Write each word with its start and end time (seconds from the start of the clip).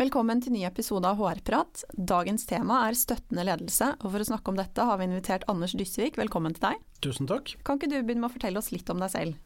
Velkommen 0.00 0.38
til 0.40 0.54
ny 0.54 0.62
episode 0.64 1.04
av 1.04 1.18
HR-prat. 1.20 1.82
Dagens 1.92 2.46
tema 2.48 2.78
er 2.86 2.96
støttende 2.96 3.42
ledelse, 3.44 3.90
og 4.00 4.06
for 4.14 4.22
å 4.22 4.28
snakke 4.30 4.48
om 4.48 4.56
dette 4.56 4.86
har 4.88 4.96
vi 4.96 5.04
invitert 5.10 5.44
Anders 5.52 5.74
Dysvik. 5.76 6.16
Velkommen 6.16 6.54
til 6.56 6.70
deg. 6.70 6.78
Tusen 7.04 7.28
takk. 7.28 7.52
Kan 7.68 7.76
ikke 7.76 7.90
du 7.92 7.98
begynne 7.98 8.22
med 8.22 8.30
å 8.30 8.32
fortelle 8.32 8.62
oss 8.62 8.72
litt 8.72 8.88
om 8.88 9.02
deg 9.04 9.12
selv? 9.12 9.36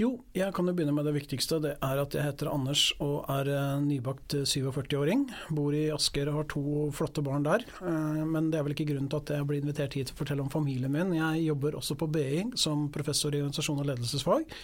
Jo, 0.00 0.14
jeg 0.32 0.54
kan 0.56 0.64
jo 0.64 0.72
begynne 0.72 0.94
med 0.96 1.04
det 1.04 1.12
viktigste. 1.12 1.58
Det 1.60 1.74
er 1.84 1.98
at 2.00 2.14
jeg 2.16 2.24
heter 2.24 2.48
Anders 2.48 2.86
og 3.04 3.26
er 3.28 3.50
eh, 3.52 3.82
nybakt 3.84 4.38
47-åring. 4.48 5.26
Bor 5.52 5.74
i 5.76 5.90
Asker 5.92 6.30
og 6.30 6.38
har 6.38 6.46
to 6.48 6.62
flotte 6.96 7.20
barn 7.24 7.44
der. 7.44 7.66
Eh, 7.84 8.22
men 8.24 8.48
det 8.48 8.56
er 8.56 8.64
vel 8.64 8.72
ikke 8.72 8.86
grunnen 8.88 9.10
til 9.12 9.20
at 9.20 9.34
jeg 9.36 9.48
blir 9.50 9.60
invitert 9.60 9.92
hit 9.98 10.08
til 10.08 10.16
å 10.16 10.20
fortelle 10.22 10.46
om 10.46 10.48
familien 10.52 10.92
min. 10.94 11.12
Jeg 11.18 11.42
jobber 11.44 11.76
også 11.76 11.98
på 12.00 12.08
BI 12.14 12.40
som 12.56 12.86
professor 12.94 13.36
i 13.36 13.42
organisasjon 13.42 13.82
og 13.84 13.90
ledelsesfag. 13.90 14.56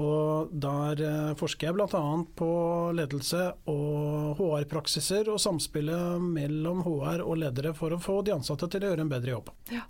Og 0.00 0.56
der 0.64 1.04
eh, 1.10 1.36
forsker 1.36 1.68
jeg 1.68 1.76
bl.a. 1.76 2.02
på 2.40 2.50
ledelse 2.96 3.44
og 3.68 4.40
HR-praksiser 4.40 5.28
og 5.28 5.42
samspillet 5.44 6.24
mellom 6.24 6.80
HR 6.88 7.26
og 7.26 7.42
ledere 7.44 7.76
for 7.76 7.92
å 7.92 8.00
få 8.00 8.22
de 8.24 8.32
ansatte 8.38 8.72
til 8.72 8.88
å 8.88 8.94
gjøre 8.94 9.04
en 9.04 9.12
bedre 9.12 9.36
jobb. 9.36 9.52
Ja. 9.76 9.84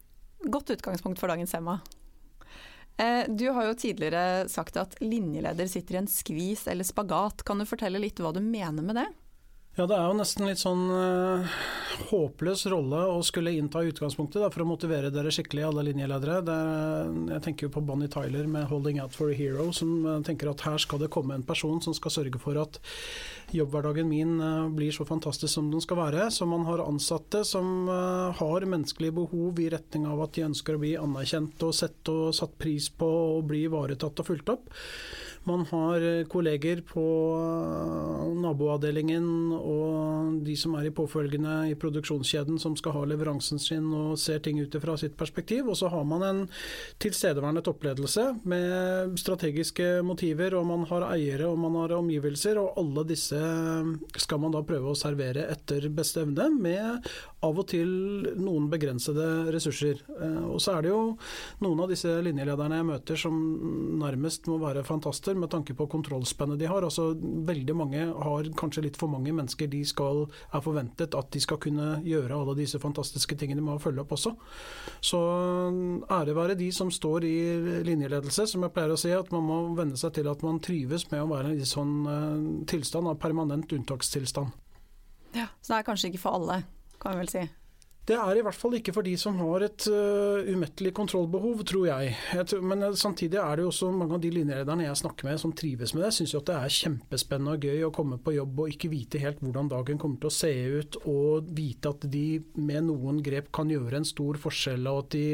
Godt 0.50 0.74
utgangspunkt 0.74 1.20
for 1.20 1.30
dagens 1.30 1.54
tema. 1.54 1.78
Eh, 3.00 3.24
du 3.28 3.48
har 3.48 3.70
jo 3.70 3.74
tidligere 3.80 4.48
sagt 4.52 4.76
at 4.76 4.98
linjeleder 5.00 5.68
sitter 5.70 5.96
i 5.96 6.00
en 6.02 6.10
skvis 6.10 6.66
eller 6.68 6.84
spagat. 6.84 7.44
Kan 7.48 7.62
du 7.62 7.68
fortelle 7.68 8.02
litt 8.02 8.20
hva 8.20 8.34
du 8.36 8.42
mener 8.44 8.84
med 8.84 9.00
det? 9.00 9.06
Ja, 9.80 9.86
det 9.88 9.96
er 9.96 10.10
jo 10.10 10.16
nesten 10.18 10.44
litt 10.44 10.60
sånn 10.60 10.82
uh, 10.92 11.52
håpløs 12.10 12.66
rolle 12.68 12.98
å 13.14 13.22
skulle 13.24 13.54
innta 13.56 13.80
utgangspunktet 13.80 14.42
da, 14.42 14.50
for 14.52 14.60
å 14.60 14.66
motivere 14.68 15.08
dere 15.14 15.30
skikkelig, 15.32 15.62
alle 15.70 15.86
linjeledere. 15.86 16.34
Er, 16.52 17.08
jeg 17.30 17.44
tenker 17.46 17.64
jo 17.64 17.72
på 17.78 17.82
Bonnie 17.88 18.10
Tyler 18.12 18.44
med 18.44 18.66
'Holding 18.68 19.00
Out 19.00 19.16
for 19.16 19.32
a 19.32 19.38
Hero', 19.38 19.70
som 19.72 19.94
uh, 20.04 20.18
tenker 20.26 20.50
at 20.52 20.66
her 20.66 20.76
skal 20.84 21.00
det 21.00 21.08
komme 21.14 21.32
en 21.38 21.46
person 21.48 21.80
som 21.80 21.96
skal 21.96 22.12
sørge 22.12 22.42
for 22.42 22.60
at 22.60 22.76
jobbhverdagen 23.56 24.10
min 24.10 24.36
uh, 24.36 24.68
blir 24.68 24.92
så 24.92 25.08
fantastisk 25.08 25.54
som 25.54 25.72
den 25.72 25.80
skal 25.80 26.02
være. 26.02 26.28
Så 26.28 26.44
man 26.44 26.68
har 26.68 26.84
ansatte 26.84 27.40
som 27.48 27.88
har 27.88 28.68
menneskelige 28.68 29.16
behov 29.16 29.64
i 29.64 29.70
retning 29.72 30.04
av 30.04 30.20
at 30.26 30.36
de 30.36 30.44
ønsker 30.50 30.76
å 30.76 30.84
bli 30.84 30.92
anerkjent 31.00 31.64
og 31.64 31.72
sett 31.72 32.12
og 32.12 32.36
satt 32.36 32.52
pris 32.60 32.92
på 32.92 33.08
og 33.08 33.48
bli 33.48 33.64
ivaretatt 33.64 34.20
og 34.20 34.28
fulgt 34.28 34.52
opp. 34.58 34.68
Man 35.48 35.62
har 35.70 36.02
kolleger 36.28 36.82
på 36.84 37.02
naboavdelingen 38.40 39.24
og 39.56 40.40
de 40.44 40.56
som 40.58 40.74
er 40.76 40.90
i 40.90 40.92
påfølgende 40.94 41.54
i 41.70 41.76
produksjonskjeden 41.80 42.58
som 42.60 42.76
skal 42.76 42.94
ha 42.98 43.04
leveransen 43.08 43.60
sin 43.62 43.88
og 43.96 44.18
ser 44.20 44.42
ting 44.44 44.60
ut 44.60 44.76
fra 44.82 44.98
sitt 45.00 45.16
perspektiv. 45.16 45.70
Og 45.72 45.78
så 45.80 45.88
har 45.92 46.04
man 46.04 46.26
en 46.26 46.42
tilstedeværende 47.00 47.64
toppledelse 47.64 48.26
med 48.44 49.16
strategiske 49.20 49.88
motiver, 50.06 50.58
og 50.58 50.68
man 50.68 50.84
har 50.90 51.08
eiere 51.14 51.48
og 51.48 51.58
man 51.64 51.78
har 51.80 51.96
omgivelser, 51.96 52.60
og 52.60 52.76
alle 52.80 53.06
disse 53.08 53.40
skal 54.20 54.42
man 54.44 54.54
da 54.54 54.64
prøve 54.66 54.92
å 54.92 54.98
servere 54.98 55.48
etter 55.52 55.88
beste 55.94 56.24
evne, 56.26 56.50
med 56.60 57.08
av 57.40 57.56
og 57.56 57.66
til 57.72 57.88
noen 58.36 58.68
begrensede 58.72 59.26
ressurser. 59.54 60.02
Eh, 60.20 60.42
og 60.44 60.60
så 60.60 60.76
er 60.76 60.84
det 60.84 60.92
jo 60.92 61.02
noen 61.64 61.84
av 61.84 61.92
disse 61.92 62.12
linjelederne 62.24 62.80
jeg 62.80 62.88
møter 62.90 63.20
som 63.20 63.38
nærmest 64.00 64.48
må 64.50 64.58
være 64.60 64.84
fantaster 65.30 65.34
med 65.34 65.50
tanke 65.50 65.74
på 65.74 65.86
kontrollspennet 65.86 66.58
de 66.58 66.66
har. 66.66 66.82
Altså 66.82 67.14
Veldig 67.14 67.74
mange 67.74 67.98
har 67.98 68.44
kanskje 68.56 68.82
litt 68.84 68.96
for 68.96 69.08
mange 69.08 69.32
mennesker 69.32 69.68
de 69.68 69.84
skal, 69.84 70.28
er 70.52 70.60
forventet 70.60 71.14
at 71.14 71.30
de 71.32 71.40
skal 71.40 71.58
kunne 71.58 72.02
gjøre 72.04 72.34
alle 72.34 72.56
disse 72.56 72.78
fantastiske 72.78 73.36
tingene 73.36 73.62
med 73.62 73.76
å 73.76 73.80
følge 73.80 74.02
opp 74.02 74.12
også. 74.12 74.34
Så 75.00 75.20
ære 76.10 76.34
være 76.34 76.56
de 76.58 76.70
som 76.72 76.90
står 76.90 77.24
i 77.24 77.82
linjeledelse, 77.84 78.46
som 78.46 78.62
jeg 78.62 78.72
pleier 78.72 78.92
å 78.92 78.98
si, 78.98 79.12
at 79.12 79.30
man 79.32 79.44
må 79.44 79.74
venne 79.76 79.96
seg 79.96 80.14
til 80.14 80.28
at 80.28 80.42
man 80.42 80.60
trives 80.60 81.10
med 81.10 81.22
å 81.22 81.30
være 81.30 81.54
i 81.56 81.64
sånn 81.64 81.94
uh, 82.06 82.66
tilstand 82.66 83.08
av 83.08 83.20
permanent 83.20 83.70
unntakstilstand. 83.72 84.50
Ja, 85.34 85.46
Så 85.62 85.74
det 85.74 85.80
er 85.80 85.86
kanskje 85.86 86.10
ikke 86.10 86.24
for 86.24 86.40
alle, 86.40 86.62
kan 87.00 87.14
vi 87.14 87.22
vel 87.22 87.30
si? 87.30 87.46
Det 88.10 88.16
er 88.18 88.40
i 88.40 88.42
hvert 88.42 88.58
fall 88.58 88.74
ikke 88.74 88.92
for 88.94 89.06
de 89.06 89.12
som 89.20 89.36
har 89.38 89.62
et 89.62 89.84
uh, 89.86 90.42
umettelig 90.50 90.90
kontrollbehov, 90.96 91.60
tror 91.68 91.84
jeg. 91.86 92.14
tror, 92.50 92.64
men 92.66 92.82
uh, 92.82 92.96
samtidig 92.98 93.38
er 93.38 93.58
det 93.58 93.62
jo 93.62 93.70
også 93.70 93.90
mange 93.94 94.16
av 94.16 94.24
de 94.24 94.32
linjelederne 94.34 94.88
jeg 94.88 94.98
snakker 94.98 95.28
med 95.28 95.38
som 95.38 95.52
trives 95.54 95.94
med 95.94 96.02
det, 96.02 96.10
syns 96.16 96.34
jo 96.34 96.40
at 96.40 96.48
det 96.50 96.56
er 96.58 96.74
kjempespennende 96.80 97.54
og 97.54 97.66
gøy 97.68 97.84
å 97.86 97.92
komme 97.94 98.18
på 98.18 98.34
jobb 98.34 98.64
og 98.64 98.72
ikke 98.74 98.90
vite 98.90 99.20
helt 99.22 99.38
hvordan 99.44 99.70
dagen 99.70 100.00
kommer 100.02 100.18
til 100.18 100.30
å 100.32 100.34
se 100.34 100.50
ut, 100.80 100.98
og 101.12 101.52
vite 101.54 101.94
at 101.94 102.08
de 102.10 102.24
med 102.58 102.88
noen 102.88 103.22
grep 103.22 103.52
kan 103.54 103.70
gjøre 103.70 104.00
en 104.00 104.08
stor 104.08 104.40
forskjell, 104.42 104.90
og 104.90 105.04
at 105.04 105.14
de 105.14 105.24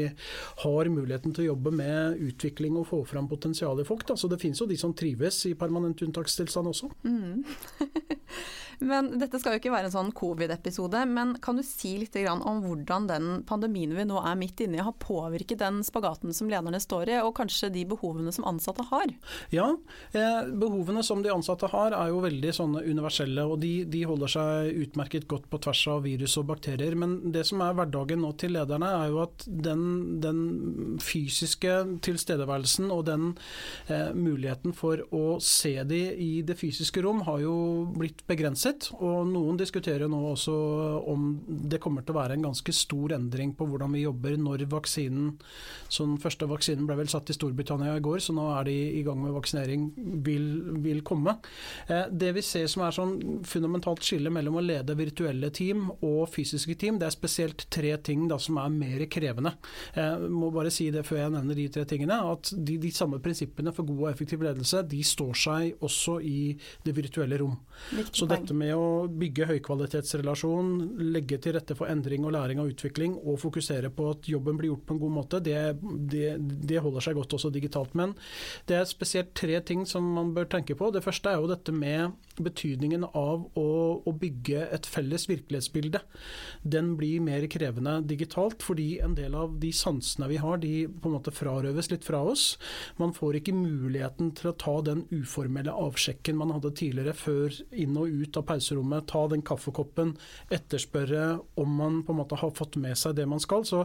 har 0.61 0.93
muligheten 0.93 1.33
til 1.33 1.47
å 1.47 1.49
jobbe 1.53 1.73
med 1.81 2.21
utvikling 2.29 2.77
og 2.77 2.89
få 2.91 3.01
fram 3.09 3.31
potensialet 3.31 3.87
i 3.87 3.89
folk. 3.89 4.05
Da. 4.05 4.19
Så 4.19 4.29
det 4.29 4.41
finnes 4.43 4.61
jo 4.61 4.69
de 4.69 4.77
som 4.77 4.93
trives 4.93 5.41
i 5.49 5.57
permanent 5.57 6.05
unntakstilstand 6.05 6.75
også. 6.75 6.93
Mm. 7.09 7.41
men 8.79 9.09
dette 9.17 9.39
skal 9.41 9.55
jo 9.55 9.61
ikke 9.61 9.73
være 9.73 9.89
en 9.89 9.95
sånn 9.95 10.11
covid-episode, 10.17 11.01
men 11.09 11.35
kan 11.43 11.57
du 11.57 11.63
si 11.65 11.95
litt 12.01 12.15
om 12.17 12.61
hvordan 12.63 13.07
den 13.09 13.27
pandemien 13.47 13.93
vi 13.95 14.05
nå 14.07 14.19
er 14.25 14.37
midt 14.39 14.61
inne 14.65 14.79
i 14.79 14.85
har 14.85 14.95
påvirket 15.01 15.61
den 15.61 15.83
spagaten 15.85 16.33
som 16.33 16.49
lederne 16.49 16.79
står 16.81 17.11
i, 17.11 17.17
og 17.21 17.35
kanskje 17.37 17.71
de 17.73 17.83
behovene 17.89 18.33
som 18.33 18.45
ansatte 18.49 18.85
har? 18.89 19.11
Ja, 19.53 19.67
eh, 20.17 20.49
behovene 20.49 21.03
som 21.05 21.23
de 21.23 21.31
ansatte 21.33 21.69
har 21.71 21.95
er 21.97 22.11
jo 22.11 22.21
veldig 22.23 22.53
sånne 22.53 22.83
universelle, 22.85 23.45
og 23.45 23.61
de, 23.63 23.85
de, 23.89 24.03
holder 24.07 24.31
seg 24.31 24.81
utmerket 24.85 25.27
godt 25.29 25.49
på 25.51 25.59
tvers 25.65 25.83
av 25.93 26.03
virus 26.05 26.37
og 26.39 26.47
bakterier. 26.51 26.95
Men 26.97 27.17
det 27.33 27.45
som 27.49 27.61
er 27.65 27.75
hverdagen 27.77 28.21
nå 28.23 28.33
til 28.39 28.55
lederne, 28.57 28.91
er 29.03 29.13
jo 29.13 29.21
at 29.25 29.47
den, 29.47 29.83
den 30.23 30.41
fysiske 31.03 31.79
tilstedeværelsen 32.05 32.91
og 32.93 33.05
den 33.09 33.31
eh, 33.91 34.13
muligheten 34.13 34.75
for 34.77 35.01
å 35.15 35.37
se 35.43 35.75
de 35.87 36.01
i 36.13 36.31
det 36.45 36.57
fysiske 36.59 37.01
rom 37.05 37.23
har 37.27 37.41
jo 37.43 37.57
blitt 37.97 38.23
begrenset. 38.29 38.66
Og 38.97 39.27
noen 39.29 39.57
diskuterer 39.59 40.09
nå 40.09 40.19
også 40.31 40.55
om 41.09 41.27
det 41.47 41.79
kommer 41.83 42.05
til 42.05 42.15
å 42.15 42.19
være 42.19 42.37
en 42.37 42.47
ganske 42.49 42.73
stor 42.75 43.15
endring 43.17 43.53
på 43.57 43.67
hvordan 43.69 43.93
vi 43.95 44.05
jobber 44.05 44.37
når 44.39 44.65
vaksinen 44.71 45.35
Så 45.89 46.05
den 46.05 46.17
første 46.21 46.47
vaksinen 46.49 46.87
ble 46.87 46.97
vel 46.99 47.11
satt 47.11 47.29
i 47.31 47.35
Storbritannia 47.35 47.95
i 47.97 48.03
går, 48.03 48.19
så 48.23 48.35
nå 48.35 48.45
er 48.57 48.67
de 48.67 48.75
i 48.99 49.03
gang 49.05 49.19
med 49.21 49.33
vaksinering, 49.35 49.87
vil, 50.25 50.47
vil 50.83 51.01
komme. 51.07 51.37
Eh, 51.87 52.07
det 52.11 52.33
vi 52.35 52.43
ser 52.45 52.67
som 52.71 52.83
er 52.85 52.95
sånn 52.95 53.15
fundamentalt 53.47 54.03
skille 54.05 54.31
mellom 54.33 54.59
å 54.59 54.63
lede 54.63 54.97
virtuelle 54.97 55.49
team 55.55 55.87
og 55.95 56.27
fysiske 56.33 56.75
team, 56.79 56.99
det 56.99 57.07
er 57.09 57.15
spesielt 57.15 57.67
tre 57.73 57.93
ting 58.03 58.27
da, 58.29 58.39
som 58.41 58.59
er 58.61 58.73
mer 58.73 59.05
krevende. 59.11 59.53
Jeg 59.95 60.31
må 60.33 60.51
bare 60.53 60.71
si 60.73 60.89
det 60.93 61.05
før 61.07 61.23
jeg 61.23 61.35
nevner 61.37 61.57
de 61.57 61.67
tre 61.73 61.85
tingene, 61.89 62.19
at 62.33 62.51
de, 62.51 62.77
de 62.81 62.91
samme 62.95 63.21
prinsippene 63.23 63.73
for 63.75 63.87
god 63.87 64.03
og 64.03 64.11
effektiv 64.11 64.43
ledelse 64.45 64.83
de 64.89 65.01
står 65.05 65.39
seg 65.47 65.85
også 65.87 66.19
i 66.25 66.39
det 66.85 66.95
virtuelle 66.97 67.39
rom. 67.41 67.55
Viktig 67.95 68.21
så 68.21 68.27
dette 68.29 68.56
med 68.57 68.73
å 68.75 69.07
bygge 69.07 69.47
høykvalitetsrelasjon, 69.51 70.71
legge 71.13 71.39
til 71.43 71.55
rette 71.57 71.75
for 71.77 71.89
endring 71.91 72.25
og 72.27 72.33
læring 72.35 72.61
og 72.61 72.73
utvikling 72.73 73.17
og 73.21 73.39
fokusere 73.41 73.91
på 73.93 74.09
at 74.11 74.29
jobben 74.29 74.57
blir 74.59 74.71
gjort 74.73 74.85
på 74.87 74.95
en 74.95 75.01
god 75.03 75.15
måte, 75.17 75.41
det, 75.43 75.57
det, 76.11 76.35
det, 76.39 76.79
holder 76.83 77.05
seg 77.05 77.17
godt 77.19 77.37
også 77.37 77.51
digitalt. 77.53 77.95
Men 77.97 78.15
det 78.69 78.79
er 78.79 78.89
spesielt 78.89 79.33
tre 79.37 79.59
ting 79.65 79.85
som 79.89 80.05
man 80.17 80.33
bør 80.35 80.49
tenke 80.51 80.77
på. 80.77 80.89
Det 80.93 81.03
første 81.05 81.31
er 81.31 81.41
jo 81.41 81.51
dette 81.51 81.73
med 81.75 82.17
betydningen 82.41 83.05
av 83.07 83.47
å, 83.57 83.67
å 84.01 84.15
bygge 84.17 84.67
et 84.75 84.89
felles 84.89 85.27
virkelighetsbilde. 85.29 86.01
Den 86.63 86.95
blir 86.99 87.23
mer 87.23 87.47
krevende 87.51 87.99
digitalt, 88.07 88.63
fordi 88.65 88.97
en 89.03 89.15
del 89.17 89.35
av 89.37 89.57
de 89.61 89.71
sansene 89.75 90.29
vi 90.31 90.41
har, 90.41 90.59
de 90.61 90.87
på 90.87 91.09
en 91.09 91.17
måte 91.17 91.33
frarøves 91.35 91.91
litt 91.93 92.05
fra 92.07 92.21
oss. 92.25 92.49
Man 93.01 93.13
får 93.15 93.39
ikke 93.39 93.55
muligheten 93.57 94.33
til 94.37 94.51
å 94.51 94.57
ta 94.57 94.77
den 94.85 95.05
uformelle 95.13 95.73
avsjekken 95.73 96.37
man 96.39 96.53
hadde 96.55 96.73
tidligere, 96.77 97.15
før 97.17 97.53
inn 97.71 97.97
og 97.99 98.11
ut 98.11 98.39
av 98.39 98.46
pauserommet, 98.47 99.07
ta 99.11 99.25
den 99.31 99.43
kaffekoppen, 99.45 100.15
etterspørre 100.53 101.39
om 101.59 101.75
man 101.79 102.01
på 102.05 102.13
en 102.13 102.21
måte 102.21 102.39
har 102.39 102.53
fått 102.57 102.77
med 102.81 102.97
seg 102.99 103.17
det 103.17 103.27
man 103.29 103.41
skal. 103.43 103.65
Så 103.67 103.83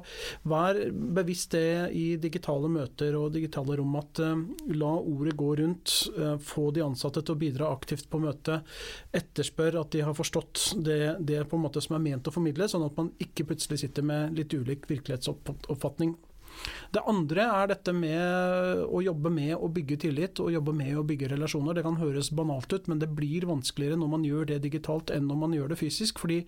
vær 0.48 0.78
bevisst 0.92 1.56
det 1.56 1.92
i 1.98 2.06
digitale 2.22 2.70
møter 2.72 3.16
og 3.18 3.32
digitale 3.36 3.76
rom, 3.80 3.96
at 4.00 4.22
uh, 4.22 4.34
la 4.72 4.92
ordet 4.98 5.36
gå 5.38 5.52
rundt. 5.62 5.96
Uh, 6.16 6.36
få 6.42 6.70
de 6.74 6.84
ansatte 6.86 7.22
til 7.22 7.36
å 7.36 7.42
bidra 7.42 7.70
aktivt 7.74 8.08
på 8.12 8.22
møtet. 8.22 8.66
Etterspør 9.12 9.82
at 9.82 9.92
de 9.94 10.04
har 10.06 10.16
forstått 10.16 10.72
det, 10.86 11.00
det 11.20 11.42
på 11.48 11.58
en 11.58 11.66
måte 11.66 11.82
som 11.84 11.98
er 11.98 12.04
ment 12.06 12.28
å 12.28 12.34
formidle, 12.34 12.70
sånn 12.70 12.86
at 12.86 12.98
man 12.98 13.12
ikke 13.22 13.48
plutselig 13.50 13.82
sitter 13.84 14.06
med 14.06 14.38
litt 14.38 14.54
ulik 14.54 14.88
virkelighetsoppfatning. 14.90 16.16
Det 16.92 17.02
andre 17.08 17.46
er 17.48 17.70
dette 17.72 17.94
med 17.96 18.82
å 18.84 19.00
jobbe 19.04 19.30
med 19.32 19.54
å 19.56 19.70
bygge 19.72 19.98
tillit 20.04 20.40
og 20.42 20.52
jobbe 20.52 20.74
med 20.76 20.98
å 20.98 21.04
bygge 21.06 21.30
relasjoner. 21.32 21.76
Det 21.76 21.84
kan 21.86 21.98
høres 22.00 22.30
banalt 22.36 22.72
ut, 22.72 22.88
men 22.90 23.00
det 23.00 23.08
blir 23.16 23.46
vanskeligere 23.48 23.98
når 24.00 24.10
man 24.12 24.26
gjør 24.26 24.50
det 24.50 24.58
digitalt 24.66 25.12
enn 25.14 25.28
når 25.30 25.40
man 25.40 25.56
gjør 25.56 25.72
det 25.72 25.80
fysisk. 25.80 26.20
Fordi 26.22 26.42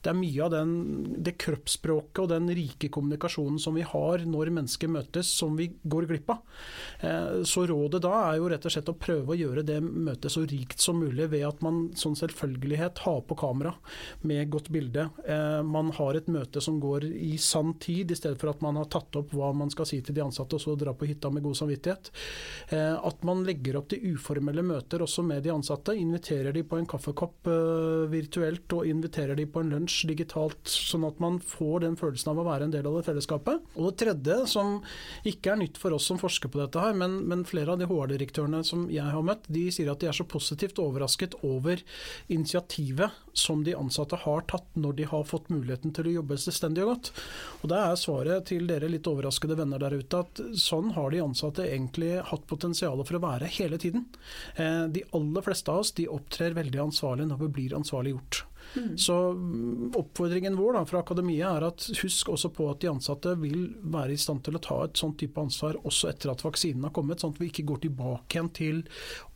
det 0.00 0.12
er 0.12 0.18
mye 0.18 0.46
av 0.46 0.54
den, 0.54 0.72
det 1.20 1.36
kroppsspråket 1.42 2.22
og 2.24 2.30
den 2.32 2.48
rike 2.56 2.90
kommunikasjonen 2.92 3.60
som 3.60 3.76
vi 3.76 3.84
har 3.86 4.24
når 4.24 4.52
mennesker 4.56 4.90
møtes, 4.90 5.30
som 5.36 5.58
vi 5.58 5.70
går 5.82 6.08
glipp 6.10 6.32
av. 6.32 6.40
Eh, 7.04 7.42
så 7.48 7.66
rådet 7.68 8.02
da 8.04 8.14
er 8.30 8.40
jo 8.40 8.48
rett 8.52 8.66
og 8.66 8.74
slett 8.74 8.92
å 8.92 8.96
prøve 9.00 9.34
å 9.34 9.38
gjøre 9.38 9.66
det 9.66 9.80
møtet 9.84 10.32
så 10.32 10.46
rikt 10.48 10.80
som 10.80 11.00
mulig 11.00 11.28
ved 11.32 11.46
at 11.48 11.60
man 11.64 11.90
sånn 11.98 12.16
selvfølgelighet 12.18 13.04
har 13.04 13.20
på 13.28 13.36
kamera 13.40 13.74
med 14.26 14.50
godt 14.52 14.70
bilde. 14.72 15.08
Eh, 15.24 15.60
man 15.66 15.92
har 15.96 16.16
et 16.16 16.30
møte 16.32 16.62
som 16.64 16.80
går 16.82 17.06
i 17.10 17.36
sann 17.40 17.74
tid, 17.82 18.10
i 18.10 18.18
stedet 18.18 18.40
for 18.40 18.52
at 18.52 18.64
man 18.64 18.78
har 18.80 18.88
tatt 18.92 19.16
opp 19.20 19.34
hva 19.36 19.49
man 19.56 19.72
skal 19.72 19.88
si 19.88 20.00
til 20.04 20.16
de 20.16 20.24
ansatte 20.24 20.56
og 20.56 20.62
så 20.62 20.76
dra 20.78 20.94
på 20.96 21.08
hytta 21.08 21.30
med 21.32 21.44
god 21.44 21.58
samvittighet. 21.58 22.10
Eh, 22.74 22.96
at 22.96 23.24
man 23.26 23.44
legger 23.46 23.80
opp 23.80 23.90
til 23.92 24.14
uformelle 24.14 24.64
møter 24.66 25.04
også 25.04 25.24
med 25.26 25.44
de 25.44 25.52
ansatte. 25.54 25.96
Inviterer 25.96 26.54
de 26.56 26.64
på 26.66 26.78
en 26.78 26.88
kaffekopp 26.88 27.48
uh, 27.50 28.06
virtuelt 28.10 28.72
og 28.76 28.88
inviterer 28.88 29.38
de 29.38 29.46
på 29.50 29.62
en 29.62 29.72
lunsj 29.72 30.04
digitalt, 30.10 30.70
sånn 30.70 31.06
at 31.08 31.20
man 31.22 31.38
får 31.42 31.84
den 31.84 31.98
følelsen 32.00 32.32
av 32.32 32.42
å 32.42 32.46
være 32.46 32.68
en 32.68 32.74
del 32.74 32.86
av 32.88 32.98
det 32.98 33.06
fellesskapet. 33.08 33.66
Og 33.76 33.90
det 33.90 34.04
tredje, 34.04 34.38
som 34.50 34.78
ikke 35.28 35.54
er 35.54 35.60
nytt 35.62 35.80
for 35.80 35.94
oss 35.96 36.08
som 36.10 36.20
forsker 36.20 36.52
på 36.52 36.60
dette 36.62 36.82
her, 36.82 36.96
men, 36.96 37.20
men 37.30 37.46
flere 37.48 37.74
av 37.74 37.80
de 37.80 37.88
HR-direktørene 37.90 38.62
som 38.66 38.86
jeg 38.92 39.06
har 39.06 39.26
møtt, 39.26 39.48
de 39.52 39.66
sier 39.74 39.90
at 39.92 40.02
de 40.02 40.10
er 40.10 40.16
så 40.16 40.26
positivt 40.28 40.80
overrasket 40.82 41.38
over 41.46 41.82
initiativet 42.32 43.10
som 43.32 43.64
de 43.64 43.76
ansatte 43.78 44.18
har 44.24 44.44
tatt 44.50 44.66
når 44.74 44.98
de 44.98 45.08
har 45.10 45.26
fått 45.28 45.50
muligheten 45.52 45.94
til 45.94 46.10
å 46.10 46.16
jobbe 46.18 46.38
selvstendig 46.40 46.84
og 46.84 46.94
godt. 46.94 47.12
Og 47.62 47.70
Da 47.72 47.84
er 47.90 48.00
svaret 48.00 48.48
til 48.50 48.66
dere 48.70 48.90
litt 48.90 49.06
overraskede 49.40 49.56
venner 49.56 49.80
der 49.80 49.96
ute 49.96 50.20
at 50.20 50.40
sånn 50.54 50.92
har 50.94 51.10
de 51.10 51.20
ansatte 51.22 51.64
egentlig 51.64 52.20
hatt 52.22 52.46
potensial 52.46 53.00
for 53.04 53.16
å 53.16 53.22
være 53.24 53.48
hele 53.48 53.78
tiden. 53.78 54.06
Eh, 54.56 54.88
de 54.88 55.04
aller 55.12 55.42
fleste 55.42 55.70
av 55.70 55.80
oss 55.80 55.92
de 55.92 56.08
opptrer 56.08 56.54
veldig 56.54 56.80
ansvarlig 56.80 57.26
når 57.28 57.40
vi 57.46 57.48
blir 57.48 57.76
ansvarlig 57.76 58.14
gjort. 58.14 58.44
Mm. 58.74 58.98
Så 58.98 59.16
mm, 59.34 59.92
oppfordringen 59.98 60.58
vår 60.58 60.78
da, 60.78 60.84
fra 60.88 61.02
akademiet 61.04 61.46
er 61.48 61.66
at 61.70 61.86
husk 62.02 62.32
også 62.34 62.52
på 62.54 62.68
at 62.70 62.82
de 62.82 62.90
ansatte 62.92 63.34
vil 63.40 63.70
være 63.82 64.14
i 64.14 64.20
stand 64.20 64.44
til 64.46 64.58
å 64.58 64.62
ta 64.62 64.82
et 64.86 65.00
sånt 65.00 65.18
type 65.20 65.40
ansvar 65.40 65.78
også 65.82 66.12
etter 66.12 66.32
at 66.32 66.44
vaksinen 66.44 66.86
har 66.86 66.94
kommet, 66.96 67.22
sånn 67.22 67.34
at 67.34 67.40
vi 67.42 67.50
ikke 67.50 67.66
går 67.70 67.82
tilbake 67.86 68.36
igjen 68.36 68.52
til 68.56 68.84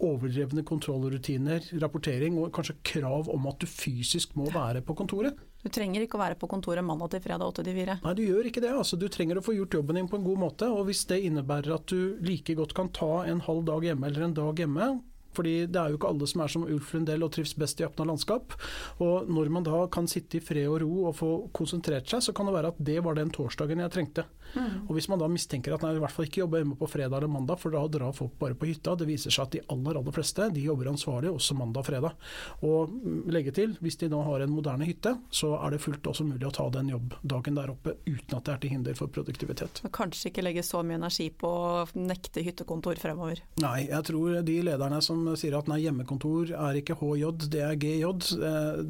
overdrevne 0.04 0.64
kontrollrutiner, 0.66 1.72
rapportering 1.82 2.38
og 2.40 2.52
kanskje 2.54 2.78
krav 2.94 3.30
om 3.32 3.50
at 3.50 3.60
du 3.62 3.70
fysisk 3.70 4.36
må 4.38 4.50
være 4.54 4.84
på 4.86 4.96
kontoret. 4.98 5.40
Du 5.64 5.70
trenger 5.72 6.04
ikke 6.04 6.18
å 6.18 6.20
være 6.20 6.36
på 6.36 6.48
kontoret 6.50 6.84
mandag 6.84 7.14
til 7.14 7.22
fredag 7.24 7.48
8 7.48 7.62
til 7.64 7.76
4. 7.78 7.96
Nei, 8.04 8.12
du 8.18 8.20
gjør 8.26 8.48
ikke 8.50 8.60
det. 8.60 8.74
Altså, 8.76 8.98
du 9.00 9.06
trenger 9.08 9.40
å 9.40 9.44
få 9.44 9.54
gjort 9.56 9.78
jobben 9.78 9.96
din 9.96 10.10
på 10.10 10.18
en 10.18 10.26
god 10.26 10.42
måte. 10.42 10.68
Og 10.68 10.90
hvis 10.90 11.06
det 11.08 11.22
innebærer 11.24 11.72
at 11.78 11.88
du 11.88 12.20
like 12.20 12.56
godt 12.58 12.74
kan 12.76 12.92
ta 12.92 13.22
en 13.24 13.40
halv 13.46 13.64
dag 13.70 13.86
hjemme 13.88 14.10
eller 14.10 14.26
en 14.26 14.36
dag 14.36 14.60
hjemme, 14.60 14.90
fordi 15.34 15.56
det 15.70 15.80
er 15.80 15.92
jo 15.92 16.00
ikke 16.00 16.12
alle 16.12 16.28
som 16.30 16.44
er 16.44 16.54
som 16.54 16.66
Ulf 16.68 16.92
Lundell 16.94 17.26
og 17.26 17.32
trives 17.34 17.54
best 17.58 17.80
i 17.80 17.86
åpna 17.88 18.06
landskap. 18.08 18.56
Og 19.04 19.28
når 19.30 19.52
man 19.54 19.66
da 19.66 19.84
kan 19.92 20.08
sitte 20.10 20.38
i 20.38 20.44
fred 20.44 20.68
og 20.70 20.80
ro 20.84 21.08
og 21.10 21.18
få 21.18 21.32
konsentrert 21.56 22.08
seg, 22.10 22.24
så 22.24 22.36
kan 22.36 22.48
det 22.48 22.56
være 22.56 22.72
at 22.74 22.80
det 22.90 23.00
var 23.04 23.18
den 23.18 23.32
torsdagen 23.34 23.82
jeg 23.84 23.94
trengte. 23.94 24.26
Mm. 24.54 24.86
Og 24.86 24.94
hvis 24.96 25.08
man 25.10 25.20
da 25.20 25.28
mistenker 25.30 25.74
at 25.74 25.84
nei, 25.84 25.94
i 25.96 26.02
hvert 26.02 26.14
fall 26.14 26.28
ikke 26.28 26.42
jobber 26.44 26.62
hjemme 26.62 26.78
på 26.78 26.88
fredag 26.90 27.18
eller 27.18 27.32
mandag, 27.32 27.58
for 27.60 27.74
da 27.74 27.82
drar 27.90 28.14
folk 28.16 28.36
bare 28.40 28.56
på 28.58 28.68
hytta. 28.70 28.94
Det 28.98 29.08
viser 29.08 29.34
seg 29.34 29.48
at 29.48 29.56
de 29.56 29.62
aller 29.74 29.98
aller 29.98 30.14
fleste 30.14 30.48
de 30.54 30.64
jobber 30.66 30.90
ansvarlig 30.92 31.32
også 31.32 31.56
mandag 31.58 31.82
og 31.82 31.88
fredag. 31.88 32.18
Og 32.66 32.92
mm, 32.92 33.20
legge 33.34 33.54
til, 33.56 33.74
hvis 33.82 33.98
de 34.00 34.10
nå 34.12 34.20
har 34.26 34.44
en 34.44 34.54
moderne 34.54 34.86
hytte, 34.88 35.16
så 35.34 35.54
er 35.58 35.74
det 35.74 35.82
fullt 35.84 36.10
også 36.12 36.26
mulig 36.28 36.46
å 36.48 36.52
ta 36.54 36.68
den 36.74 36.92
jobbdagen 36.92 37.58
der 37.58 37.72
oppe 37.74 37.96
uten 38.06 38.38
at 38.38 38.46
det 38.46 38.54
er 38.54 38.62
til 38.62 38.74
hinder 38.74 38.98
for 38.98 39.12
produktivitet. 39.14 39.82
Og 39.86 39.94
kanskje 39.94 40.30
ikke 40.30 40.44
legge 40.44 40.64
så 40.66 40.82
mye 40.86 41.00
energi 41.00 41.30
på 41.34 41.50
å 41.50 41.84
nekte 41.98 42.44
hyttekontor 42.44 43.00
fremover? 43.02 43.42
Nei, 43.62 43.86
jeg 43.88 44.08
tror 44.10 44.40
de 44.46 44.58
lederne 44.68 45.00
som 45.04 45.23
sier 45.40 45.56
at 45.58 45.68
nei, 45.70 45.82
hjemmekontor 45.84 46.54
er 46.54 46.80
ikke 46.80 46.96
HJ, 47.00 47.28
det 47.52 47.62
er 47.64 47.78
GJ. 47.80 48.08
Eh, 48.38 48.82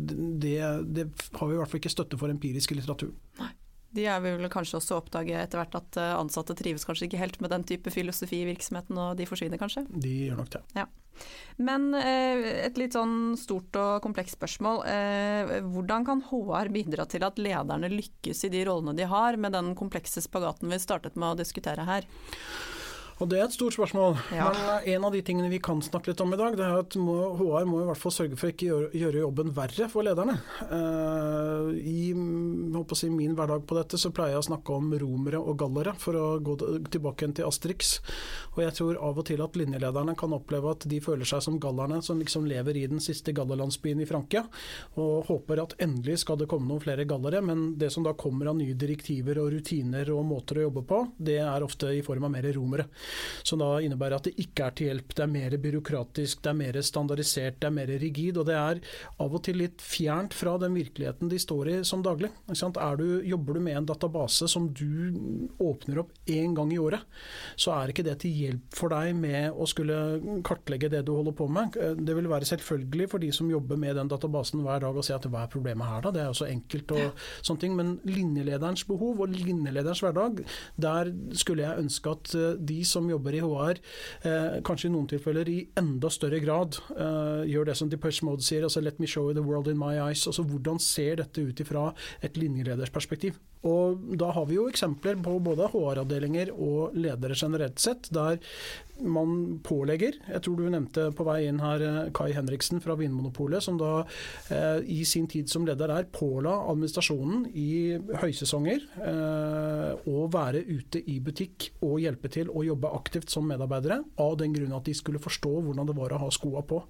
det, 0.42 0.56
det 0.96 1.04
har 1.38 1.50
vi 1.50 1.54
i 1.54 1.60
hvert 1.60 1.70
fall 1.70 1.82
ikke 1.82 1.92
støtte 1.92 2.20
for 2.20 2.32
empirisk 2.32 2.74
litteratur. 2.76 3.14
Nei. 3.42 3.52
De 3.94 4.08
er 4.10 4.18
vel 4.24 4.48
kanskje 4.50 4.80
også 4.80 4.96
oppdage 4.98 5.36
etter 5.38 5.60
hvert 5.60 5.76
at 5.78 5.98
eh, 6.02 6.16
ansatte 6.18 6.56
trives 6.58 6.82
kanskje 6.86 7.06
ikke 7.06 7.20
helt 7.20 7.38
med 7.44 7.52
den 7.54 7.62
type 7.68 7.92
filosofi 7.94 8.40
i 8.42 8.48
virksomheten, 8.48 8.98
og 8.98 9.14
de 9.20 9.28
forsvinner 9.30 9.60
kanskje? 9.60 9.84
De 9.94 10.14
gjør 10.26 10.40
nok 10.42 10.50
det. 10.56 10.62
Ja. 10.80 10.88
Men 11.62 11.92
eh, 11.94 12.42
et 12.64 12.80
litt 12.80 12.98
sånn 12.98 13.36
stort 13.38 13.78
og 13.78 14.02
komplekst 14.02 14.34
spørsmål. 14.34 14.82
hvordan 15.70 16.08
kan 16.08 16.24
HR 16.26 16.72
bidra 16.74 17.06
til 17.06 17.22
at 17.22 17.38
lederne 17.38 17.92
lykkes 17.92 18.48
i 18.48 18.50
de 18.50 18.64
rollene 18.66 18.98
de 18.98 19.06
har, 19.06 19.38
med 19.38 19.54
den 19.54 19.76
komplekse 19.78 20.24
spagaten 20.26 20.74
vi 20.74 20.82
startet 20.82 21.14
med 21.14 21.30
å 21.30 21.38
diskutere 21.44 21.86
her? 21.86 22.10
Og 23.22 23.28
Det 23.30 23.38
er 23.38 23.44
et 23.46 23.54
stort 23.54 23.76
spørsmål. 23.76 24.16
Ja. 24.34 24.48
Men 24.50 24.56
eh, 24.82 24.88
en 24.94 25.04
av 25.06 25.14
de 25.14 25.20
tingene 25.22 25.50
vi 25.52 25.60
kan 25.62 25.78
snakke 25.84 26.10
litt 26.10 26.22
om 26.24 26.34
i 26.34 26.38
dag, 26.38 26.56
det 26.58 26.64
er 26.66 26.80
at 26.82 26.96
må, 26.98 27.14
HR 27.38 27.68
må 27.70 27.82
i 27.84 27.86
hvert 27.86 28.00
fall 28.00 28.14
sørge 28.14 28.38
for 28.40 28.50
ikke 28.50 28.66
gjøre, 28.66 28.88
gjøre 28.98 29.20
jobben 29.22 29.52
verre 29.54 29.88
for 29.92 30.06
lederne. 30.06 30.34
Uh, 30.66 31.70
I 31.78 32.10
si, 32.98 33.10
min 33.14 33.36
hverdag 33.38 33.64
på 33.68 33.78
dette 33.78 33.98
så 34.00 34.10
pleier 34.14 34.34
jeg 34.34 34.42
å 34.42 34.48
snakke 34.48 34.74
om 34.74 34.90
romere 34.98 35.38
og 35.38 35.58
gallere, 35.62 35.94
for 35.98 36.18
å 36.18 36.24
gå 36.42 36.56
tilbake 36.90 37.30
til 37.38 37.46
Asterix. 37.46 37.94
Og 38.56 38.64
jeg 38.64 38.74
tror 38.80 38.98
av 39.06 39.22
og 39.22 39.28
til 39.30 39.42
at 39.44 39.56
linjelederne 39.58 40.16
kan 40.18 40.34
oppleve 40.34 40.74
at 40.74 40.88
de 40.90 41.00
føler 41.02 41.28
seg 41.28 41.42
som 41.46 41.60
gallerne 41.62 42.00
som 42.04 42.18
liksom 42.20 42.48
lever 42.50 42.80
i 42.82 42.84
den 42.90 43.02
siste 43.02 43.34
gallerlandsbyen 43.36 44.02
i 44.02 44.08
Frankia, 44.10 44.44
og 44.98 45.30
håper 45.30 45.62
at 45.62 45.76
endelig 45.82 46.20
skal 46.24 46.40
det 46.40 46.50
komme 46.50 46.68
noen 46.70 46.82
flere 46.82 47.06
gallere. 47.08 47.42
Men 47.46 47.66
det 47.78 47.92
som 47.94 48.06
da 48.06 48.16
kommer 48.18 48.50
av 48.50 48.58
nye 48.58 48.74
direktiver 48.78 49.38
og 49.42 49.52
rutiner 49.54 50.10
og 50.14 50.26
måter 50.28 50.58
å 50.60 50.68
jobbe 50.68 50.84
på, 50.90 51.02
det 51.30 51.38
er 51.46 51.66
ofte 51.66 51.94
i 51.94 52.02
form 52.04 52.26
av 52.26 52.34
mer 52.34 52.50
romere. 52.54 52.90
Som 53.44 53.60
da 53.60 53.78
innebærer 53.84 54.18
at 54.18 54.28
det 54.28 54.34
ikke 54.40 54.66
er 54.66 54.76
til 54.76 54.90
hjelp. 54.90 55.14
Det 55.16 55.24
er 55.24 55.30
mer 55.30 55.56
byråkratisk, 55.60 56.42
det 56.44 56.50
er 56.50 56.58
mer 56.58 56.78
standardisert, 56.84 57.58
det 57.60 57.68
er 57.68 57.74
mer 57.76 57.92
rigid. 58.02 58.38
Og 58.40 58.48
det 58.48 58.56
er 58.58 58.80
av 59.22 59.36
og 59.36 59.42
til 59.46 59.58
litt 59.60 59.82
fjernt 59.84 60.36
fra 60.36 60.56
den 60.60 60.76
virkeligheten 60.76 61.30
de 61.32 61.40
står 61.40 61.72
i 61.72 61.76
som 61.86 62.04
daglig. 62.04 62.30
Du, 62.48 63.06
jobber 63.26 63.56
du 63.56 63.60
med 63.64 63.78
en 63.78 63.88
database 63.88 64.48
som 64.50 64.68
du 64.72 65.50
åpner 65.62 66.02
opp 66.04 66.12
én 66.30 66.54
gang 66.56 66.72
i 66.72 66.78
året, 66.80 67.04
så 67.56 67.74
er 67.76 67.92
ikke 67.92 68.04
det 68.06 68.16
til 68.22 68.34
hjelp 68.34 68.76
for 68.76 68.92
deg 68.92 69.14
med 69.18 69.56
å 69.56 69.66
skulle 69.68 69.96
kartlegge 70.46 70.90
det 70.92 71.04
du 71.06 71.14
holder 71.14 71.36
på 71.36 71.48
med. 71.52 71.76
Det 72.00 72.16
vil 72.16 72.30
være 72.30 72.48
selvfølgelig 72.48 73.10
for 73.12 73.22
de 73.22 73.30
som 73.34 73.50
jobber 73.50 73.80
med 73.80 73.98
den 73.98 74.10
databasen 74.10 74.62
hver 74.64 74.84
dag 74.84 74.96
og 74.96 75.06
si 75.06 75.14
at 75.14 75.26
hva 75.30 75.44
er 75.44 75.52
problemet 75.52 75.88
her 75.90 76.04
da, 76.06 76.14
det 76.14 76.22
er 76.24 76.30
jo 76.30 76.38
så 76.40 76.48
enkelt 76.48 76.94
og 76.96 77.02
ja. 77.02 77.10
sånne 77.40 77.64
ting. 77.64 77.76
Men 77.78 77.96
linjelederens 78.08 78.86
behov 78.88 79.24
og 79.24 79.34
linjelederens 79.34 80.02
hverdag, 80.04 80.44
der 80.80 81.12
skulle 81.36 81.66
jeg 81.66 81.84
ønske 81.84 82.14
at 82.14 82.34
de 82.34 82.74
de 82.74 82.84
som 82.94 83.08
jobber 83.10 83.36
i 83.36 83.42
HR, 83.44 83.80
eh, 84.24 84.58
kanskje 84.66 84.90
i 84.90 84.94
noen 84.94 85.08
tilfeller 85.10 85.50
i 85.50 85.58
enda 85.80 86.10
større 86.12 86.40
grad 86.44 86.78
eh, 86.94 87.44
gjør 87.50 87.70
det 87.70 87.78
som 87.80 87.90
Depeche 87.92 88.26
Mode 88.26 88.46
sier, 88.46 88.66
altså 88.66 88.82
'let 88.84 89.00
me 89.00 89.10
show 89.10 89.28
you 89.28 89.34
the 89.34 89.42
world 89.42 89.68
in 89.68 89.78
my 89.78 89.96
eyes'. 89.96 90.26
altså 90.26 90.46
Hvordan 90.46 90.78
ser 90.80 91.16
dette 91.16 91.42
ut 91.42 91.60
ifra 91.60 91.92
et 92.22 92.36
linjeledersperspektiv? 92.36 93.34
Og 93.64 94.00
Da 94.18 94.30
har 94.36 94.44
vi 94.48 94.58
jo 94.58 94.68
eksempler 94.68 95.16
på 95.24 95.38
både 95.42 95.68
HR-avdelinger 95.72 96.52
og 96.52 96.96
ledere 96.96 97.36
generelt 97.38 97.80
sett, 97.80 98.10
der 98.12 98.38
man 99.02 99.58
pålegger 99.64 100.14
Jeg 100.28 100.42
tror 100.44 100.58
du 100.58 100.68
nevnte 100.70 101.08
på 101.16 101.24
vei 101.26 101.48
inn 101.48 101.58
her 101.58 101.82
eh, 101.82 102.10
Kai 102.14 102.28
Henriksen 102.36 102.78
fra 102.84 102.94
Vinmonopolet, 102.98 103.62
som 103.64 103.78
da 103.80 104.04
eh, 104.54 104.84
i 104.86 105.00
sin 105.08 105.26
tid 105.30 105.50
som 105.50 105.66
leder 105.66 105.90
der 105.90 106.06
påla 106.14 106.52
administrasjonen 106.70 107.48
i 107.58 107.96
høysesonger 108.20 108.84
eh, 109.08 110.10
å 110.10 110.28
være 110.30 110.62
ute 110.68 111.02
i 111.10 111.18
butikk 111.24 111.72
og 111.82 111.98
hjelpe 112.04 112.30
til 112.30 112.52
å 112.52 112.62
jobbe 112.68 112.83
aktivt 112.92 113.32
som 113.32 113.46
medarbeidere, 113.48 114.02
av 114.20 114.36
den 114.40 114.54
grunn 114.54 114.74
at 114.76 114.86
de 114.88 114.94
skulle 114.96 115.22
forstå 115.22 115.52
hvordan 115.64 115.88
det 115.88 115.96
var 115.96 116.14
å 116.14 116.22
ha 116.24 116.30
skoa 116.34 116.64
på. 116.68 116.80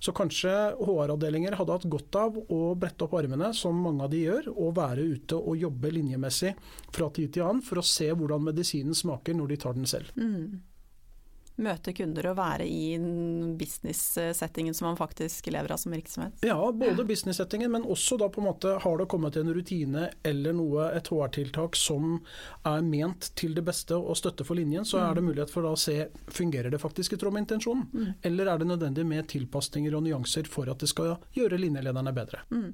Så 0.00 0.14
kanskje 0.16 0.52
HR-avdelinger 0.80 1.58
hadde 1.58 1.76
hatt 1.76 1.88
godt 1.92 2.20
av 2.20 2.38
å 2.40 2.60
brette 2.78 3.06
opp 3.06 3.18
armene, 3.20 3.52
som 3.56 3.76
mange 3.76 4.06
av 4.06 4.12
de 4.12 4.24
gjør, 4.24 4.50
og 4.54 4.74
være 4.78 5.06
ute 5.14 5.38
og 5.38 5.60
jobbe 5.60 5.92
linjemessig 5.96 6.54
fra 6.90 7.10
tid 7.14 7.34
til 7.34 7.46
annen 7.48 7.64
for 7.64 7.80
å 7.80 7.86
se 7.86 8.10
hvordan 8.10 8.48
medisinen 8.50 8.96
smaker 8.96 9.36
når 9.36 9.54
de 9.54 9.62
tar 9.64 9.78
den 9.78 9.88
selv. 9.90 10.12
Mm 10.16 10.69
møte 11.60 11.92
kunder 11.96 12.30
og 12.30 12.36
være 12.38 12.66
i 12.68 12.96
business-settingen 13.58 14.74
som 14.76 14.88
man 14.90 14.98
faktisk 14.98 15.50
lever 15.52 15.72
av 15.74 15.80
som 15.82 15.94
virksomhet? 15.94 16.44
Ja, 16.46 16.58
både 16.72 17.04
business-settingen, 17.08 17.70
men 17.72 17.84
også 17.84 18.18
da 18.20 18.30
på 18.32 18.42
en 18.42 18.48
måte 18.48 18.76
har 18.82 19.00
det 19.00 19.08
kommet 19.12 19.36
en 19.36 19.52
rutine 19.54 20.08
eller 20.26 20.56
noe, 20.56 20.90
et 20.96 21.10
HR-tiltak 21.12 21.78
som 21.78 22.18
er 22.68 22.84
ment 22.86 23.30
til 23.38 23.56
det 23.56 23.64
beste 23.66 23.98
og 23.98 24.18
støtte 24.18 24.46
for 24.46 24.58
linjen, 24.58 24.86
så 24.88 25.02
er 25.02 25.18
det 25.18 25.24
mm. 25.24 25.30
mulighet 25.32 25.54
for 25.54 25.66
da 25.66 25.74
å 25.74 25.80
se 25.80 25.98
fungerer 26.30 26.72
det 26.72 26.80
faktisk 26.82 27.16
i 27.16 27.20
tråd 27.20 27.36
med 27.36 27.46
intensjonen, 27.46 27.88
mm. 27.92 28.12
eller 28.30 28.52
er 28.52 28.62
det 28.62 28.70
nødvendig 28.70 29.06
med 29.08 29.28
tilpasninger 29.32 29.96
og 29.96 30.06
nyanser 30.06 30.48
for 30.50 30.70
at 30.72 30.80
det 30.80 30.90
skal 30.90 31.18
gjøre 31.36 31.60
linjelederne 31.60 32.14
bedre. 32.16 32.44
Mm. 32.54 32.70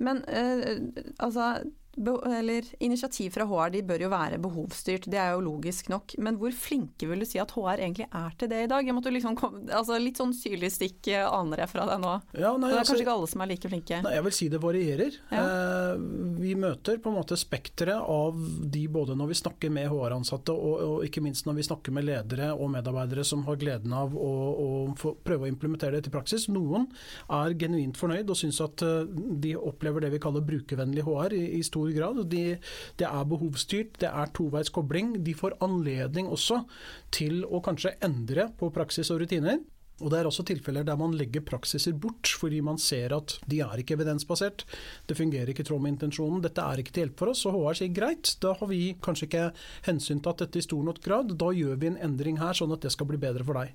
Men 0.00 0.24
eh, 0.24 0.78
altså 1.18 1.58
eller 1.98 2.64
Initiativ 2.84 3.34
fra 3.34 3.46
HR 3.48 3.72
de 3.74 3.82
bør 3.86 4.04
jo 4.04 4.10
være 4.12 4.38
behovsstyrt, 4.42 5.08
det 5.10 5.18
er 5.20 5.34
jo 5.34 5.44
logisk 5.44 5.90
nok. 5.92 6.14
Men 6.22 6.38
hvor 6.40 6.54
flinke 6.54 7.08
vil 7.10 7.22
du 7.22 7.28
si 7.28 7.40
at 7.42 7.52
HR 7.54 7.82
egentlig 7.82 8.08
er 8.08 8.36
til 8.38 8.50
det 8.50 8.62
i 8.64 8.70
dag? 8.70 8.86
Jeg 8.86 8.96
måtte 8.96 9.12
liksom 9.14 9.36
komme, 9.38 9.64
altså 9.74 9.98
Litt 9.98 10.20
sånn 10.20 10.32
syrlig 10.36 10.70
stikk 10.72 11.10
eh, 11.10 11.26
aner 11.26 11.64
jeg 11.64 11.72
fra 11.72 11.86
deg 11.88 12.00
nå. 12.02 12.12
Ja, 12.38 12.52
nei, 12.54 12.70
det 12.70 12.76
er 12.76 12.82
altså, 12.82 12.94
kanskje 12.94 13.04
ikke 13.04 13.16
alle 13.16 13.30
som 13.32 13.42
er 13.42 13.50
like 13.50 13.70
flinke? 13.72 14.00
Nei, 14.04 14.14
jeg 14.14 14.26
vil 14.28 14.36
si 14.38 14.48
det 14.52 14.60
varierer. 14.62 15.18
Ja. 15.32 15.42
Eh, 15.42 16.04
vi 16.38 16.54
møter 16.58 17.00
på 17.02 17.12
en 17.12 17.18
måte 17.18 17.38
spekteret 17.38 17.98
av 17.98 18.38
de 18.72 18.84
både 18.92 19.16
når 19.18 19.32
vi 19.32 19.38
snakker 19.42 19.74
med 19.74 19.90
HR-ansatte 19.90 20.54
og, 20.54 20.84
og 20.86 21.06
ikke 21.08 21.22
minst 21.24 21.48
når 21.48 21.58
vi 21.58 21.66
snakker 21.66 21.94
med 21.94 22.06
ledere 22.08 22.52
og 22.54 22.70
medarbeidere 22.72 23.26
som 23.26 23.44
har 23.48 23.58
gleden 23.60 23.94
av 23.96 24.14
å, 24.14 24.32
å 24.48 24.68
få, 24.98 25.14
prøve 25.24 25.46
å 25.46 25.50
implementere 25.50 25.98
det 25.98 26.06
til 26.06 26.14
praksis. 26.14 26.48
Noen 26.52 26.88
er 27.34 27.56
genuint 27.58 27.98
fornøyd 27.98 28.30
og 28.30 28.38
syns 28.38 28.60
at 28.64 28.84
eh, 28.86 29.04
de 29.42 29.54
opplever 29.58 30.06
det 30.06 30.12
vi 30.14 30.22
kaller 30.22 30.46
brukervennlig 30.46 31.04
HR 31.06 31.34
i, 31.36 31.44
i 31.58 31.62
stor 31.88 31.96
grad. 31.96 32.28
De, 32.28 32.58
det 32.98 33.06
er 33.06 33.24
behovsstyrt, 33.24 33.98
det 34.00 34.10
er 34.10 34.34
toveis 34.34 34.70
kobling. 34.70 35.24
De 35.24 35.34
får 35.34 35.58
anledning 35.60 36.28
også 36.28 36.64
til 37.10 37.44
å 37.44 37.60
kanskje 37.60 37.96
endre 38.02 38.50
på 38.58 38.70
praksis 38.70 39.10
og 39.10 39.22
rutiner. 39.22 39.58
Og 39.98 40.12
Det 40.12 40.18
er 40.20 40.28
også 40.28 40.44
tilfeller 40.46 40.84
der 40.86 40.94
man 40.94 41.16
legger 41.18 41.42
praksiser 41.42 41.96
bort 41.98 42.30
fordi 42.38 42.60
man 42.62 42.78
ser 42.78 43.10
at 43.16 43.40
de 43.50 43.58
er 43.64 43.80
ikke 43.82 43.96
evidensbasert. 43.96 44.62
Det 45.08 45.16
fungerer 45.18 45.50
ikke 45.50 45.64
i 45.64 45.66
tråd 45.66 45.82
med 45.82 45.96
intensjonen. 45.96 46.40
Dette 46.40 46.62
er 46.62 46.78
ikke 46.78 46.92
til 46.94 47.02
hjelp 47.02 47.18
for 47.18 47.32
oss. 47.32 47.42
Og 47.50 47.56
HR 47.58 47.80
sier 47.80 47.90
greit, 47.90 48.36
da 48.38 48.54
har 48.54 48.70
vi 48.70 48.94
kanskje 49.02 49.26
ikke 49.26 49.48
hensyntatt 49.88 50.44
dette 50.44 50.62
i 50.62 50.62
stor 50.62 50.86
nok 50.86 51.02
grad. 51.02 51.34
Da 51.34 51.50
gjør 51.50 51.82
vi 51.82 51.90
en 51.90 51.98
endring 51.98 52.38
her, 52.38 52.54
sånn 52.54 52.76
at 52.76 52.86
det 52.86 52.94
skal 52.94 53.10
bli 53.10 53.18
bedre 53.18 53.42
for 53.42 53.58
deg. 53.58 53.74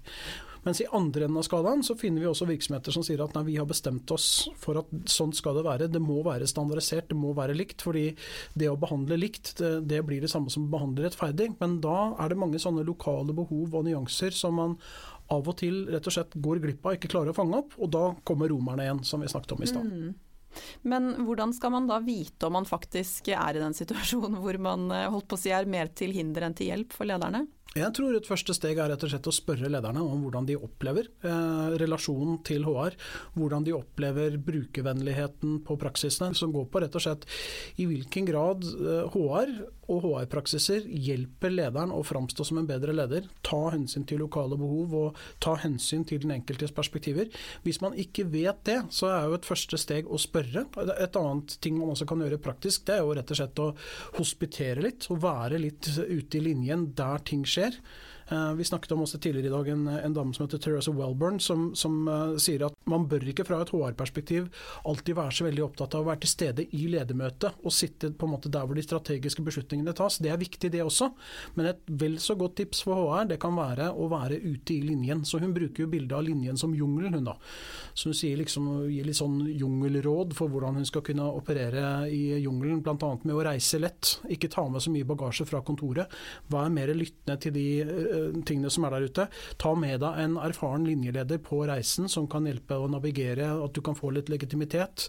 Mens 0.63 0.82
i 0.82 0.88
andre 0.96 1.27
enden 1.27 1.39
av 1.39 1.46
skalaen 1.48 1.84
så 1.84 1.96
finner 2.00 2.24
vi 2.24 2.29
også 2.29 2.48
virksomheter 2.48 2.96
som 2.96 3.03
sier 3.05 3.24
at 3.24 3.36
nei, 3.36 3.43
vi 3.50 3.58
har 3.60 3.67
bestemt 3.70 4.10
oss 4.15 4.48
for 4.60 4.79
at 4.79 4.91
sånn 5.12 5.34
skal 5.36 5.58
det 5.60 5.65
være. 5.67 5.89
Det 5.91 6.01
må 6.03 6.22
være 6.25 6.48
standardisert, 6.50 7.10
det 7.12 7.20
må 7.20 7.34
være 7.38 7.55
likt. 7.58 7.84
fordi 7.84 8.05
det 8.55 8.70
å 8.72 8.79
behandle 8.79 9.20
likt, 9.20 9.55
det, 9.60 9.74
det 9.89 10.03
blir 10.08 10.24
det 10.24 10.32
samme 10.32 10.53
som 10.53 10.67
å 10.67 10.74
behandle 10.74 11.08
rettferdig. 11.08 11.51
Men 11.60 11.79
da 11.84 12.13
er 12.15 12.32
det 12.32 12.39
mange 12.39 12.62
sånne 12.63 12.86
lokale 12.88 13.36
behov 13.36 13.75
og 13.75 13.88
nyanser 13.88 14.36
som 14.36 14.55
man 14.60 14.77
av 15.32 15.48
og 15.48 15.58
til 15.60 15.86
rett 15.91 16.08
og 16.08 16.15
slett 16.15 16.36
går 16.36 16.62
glipp 16.63 16.86
av, 16.86 16.98
ikke 16.98 17.12
klarer 17.12 17.34
å 17.34 17.38
fange 17.38 17.60
opp. 17.60 17.75
Og 17.79 17.91
da 17.91 18.12
kommer 18.27 18.51
romerne 18.51 18.88
igjen, 18.88 19.03
som 19.08 19.24
vi 19.24 19.32
snakket 19.32 19.58
om 19.58 19.65
i 19.65 19.72
stad. 19.72 19.89
Mm. 19.89 20.13
Men 20.86 21.10
hvordan 21.25 21.53
skal 21.55 21.74
man 21.74 21.88
da 21.89 22.00
vite 22.03 22.48
om 22.48 22.53
man 22.58 22.67
faktisk 22.70 23.32
er 23.34 23.58
i 23.58 23.63
den 23.63 23.75
situasjonen 23.77 24.38
hvor 24.43 24.60
man 24.62 24.91
eh, 24.93 25.10
holdt 25.10 25.29
på 25.32 25.39
å 25.39 25.41
si 25.41 25.53
er 25.53 25.70
mer 25.70 25.89
til 25.98 26.13
hinder 26.15 26.48
enn 26.48 26.58
til 26.58 26.70
hjelp 26.70 26.93
for 26.96 27.10
lederne? 27.10 27.46
Jeg 27.74 27.89
tror 27.98 28.13
et 28.13 28.27
første 28.30 28.53
steg 28.53 28.77
er 28.77 28.92
rett 28.92 29.03
og 29.06 29.10
slett 29.10 29.27
å 29.30 29.34
spørre 29.34 29.70
lederne 29.72 30.01
om 30.06 30.22
hvordan 30.22 30.46
de 30.46 30.58
opplever 30.62 31.08
eh, 31.25 31.75
relasjonen 31.82 32.38
til 32.46 32.68
HR. 32.68 32.94
Hvordan 33.34 33.65
de 33.65 33.74
opplever 33.74 34.38
brukervennligheten 34.38 35.58
på 35.65 35.77
praksisene. 35.82 36.38
Som 36.38 36.53
går 36.53 36.68
på 36.70 36.84
rett 36.84 36.98
og 37.00 37.06
slett 37.06 37.25
i 37.82 37.88
hvilken 37.89 38.30
grad 38.30 38.68
eh, 38.77 39.15
HR 39.15 39.56
og 39.91 40.05
HR-praksiser 40.05 40.85
hjelper 40.87 41.53
lederen 41.53 41.91
å 41.93 42.01
framstå 42.05 42.45
som 42.47 42.59
en 42.61 42.69
bedre 42.69 42.95
leder. 42.95 43.27
Ta 43.45 43.65
hensyn 43.73 44.05
til 44.07 44.21
lokale 44.23 44.57
behov 44.59 44.95
og 44.99 45.19
ta 45.43 45.55
hensyn 45.59 46.05
til 46.07 46.21
den 46.23 46.35
enkeltes 46.37 46.73
perspektiver. 46.75 47.31
Hvis 47.65 47.81
man 47.83 47.97
ikke 47.99 48.27
vet 48.31 48.63
det, 48.69 48.79
så 48.93 49.11
er 49.11 49.27
jo 49.27 49.37
et 49.37 49.49
første 49.49 49.79
steg 49.81 50.07
å 50.07 50.19
spørre. 50.21 50.65
Et 50.95 51.19
annet 51.19 51.57
ting 51.63 51.77
man 51.79 51.93
også 51.93 52.07
kan 52.09 52.23
gjøre 52.23 52.41
praktisk, 52.43 52.87
det 52.87 52.97
er 52.97 53.03
jo 53.03 53.13
rett 53.17 53.35
og 53.35 53.41
slett 53.41 53.63
å 53.63 53.69
hospitere 54.19 54.87
litt. 54.87 55.09
Og 55.13 55.21
være 55.23 55.61
litt 55.61 55.91
ute 55.97 56.39
i 56.39 56.45
linjen 56.47 56.91
der 56.97 57.23
ting 57.27 57.43
skjer 57.47 57.79
vi 58.58 58.65
snakket 58.68 58.94
om 58.96 59.03
også 59.03 59.20
tidligere 59.22 59.50
i 59.50 59.53
dag 59.53 59.70
en, 59.74 59.88
en 59.88 60.15
dame 60.15 60.34
som 60.36 60.46
heter 60.46 60.62
Teresa 60.63 60.92
Welburn, 60.96 61.39
som, 61.44 61.72
som 61.75 62.08
uh, 62.08 62.36
sier 62.42 62.65
at 62.68 62.77
man 62.89 63.06
bør 63.10 63.25
ikke 63.32 63.46
fra 63.48 63.62
et 63.63 63.72
HR-perspektiv 63.74 64.50
alltid 64.89 65.18
være 65.18 65.36
så 65.36 65.48
veldig 65.48 65.63
opptatt 65.65 65.96
av 65.96 66.03
å 66.03 66.10
være 66.10 66.24
til 66.24 66.32
stede 66.32 66.65
i 66.75 66.88
ledermøtet 66.92 67.63
og 67.63 67.74
sitte 67.75 68.12
på 68.12 68.27
en 68.27 68.34
måte 68.36 68.51
der 68.53 68.68
hvor 68.68 68.77
de 68.77 68.86
strategiske 68.86 69.44
beslutningene 69.46 69.96
tas. 69.98 70.20
Det 70.24 70.32
er 70.32 70.42
viktig 70.42 70.72
det 70.74 70.84
også, 70.84 71.10
men 71.58 71.72
et 71.72 71.84
vel 71.88 72.18
så 72.22 72.36
godt 72.39 72.58
tips 72.60 72.84
for 72.86 73.00
HR 73.00 73.30
det 73.32 73.39
kan 73.42 73.56
være 73.58 73.89
å 73.92 74.10
være 74.12 74.39
ute 74.44 74.75
i 74.75 74.82
linjen. 74.86 75.24
Så 75.27 75.42
Hun 75.44 75.56
bruker 75.56 75.86
jo 75.86 75.92
bildet 75.92 76.15
av 76.18 76.25
linjen 76.27 76.60
som 76.60 76.75
jungelen, 76.75 77.18
hun 77.18 77.27
da. 77.27 77.38
Så 77.94 78.12
hun 78.12 78.18
sier 78.18 78.39
liksom, 78.39 78.70
gir 78.92 79.08
litt 79.08 79.20
sånn 79.20 79.42
jungelråd 79.48 80.36
for 80.38 80.51
hvordan 80.51 80.80
hun 80.80 80.88
skal 80.88 81.03
kunne 81.06 81.27
operere 81.34 82.10
i 82.12 82.39
jungelen, 82.44 82.82
bl.a. 82.84 83.12
med 83.24 83.36
å 83.36 83.44
reise 83.46 83.80
lett. 83.82 84.18
Ikke 84.32 84.51
ta 84.51 84.65
med 84.70 84.84
så 84.84 84.94
mye 84.94 85.08
bagasje 85.08 85.48
fra 85.50 85.63
kontoret. 85.65 86.12
Vær 86.51 86.72
mer 86.74 86.94
lyttende 86.98 87.39
til 87.42 87.56
de 87.56 87.68
uh, 87.84 88.12
tingene 88.48 88.72
som 88.74 88.88
er 88.88 88.96
der 88.96 89.08
ute. 89.10 89.27
Ta 89.62 89.74
med 89.77 90.01
deg 90.03 90.20
en 90.24 90.38
erfaren 90.41 90.88
linjeleder 90.88 91.41
på 91.43 91.63
reisen 91.70 92.10
som 92.12 92.27
kan 92.32 92.48
hjelpe 92.50 92.77
å 92.79 92.89
navigere, 92.91 93.50
at 93.63 93.75
du 93.75 93.82
kan 93.86 93.98
få 93.98 94.13
litt 94.15 94.32
legitimitet. 94.32 95.08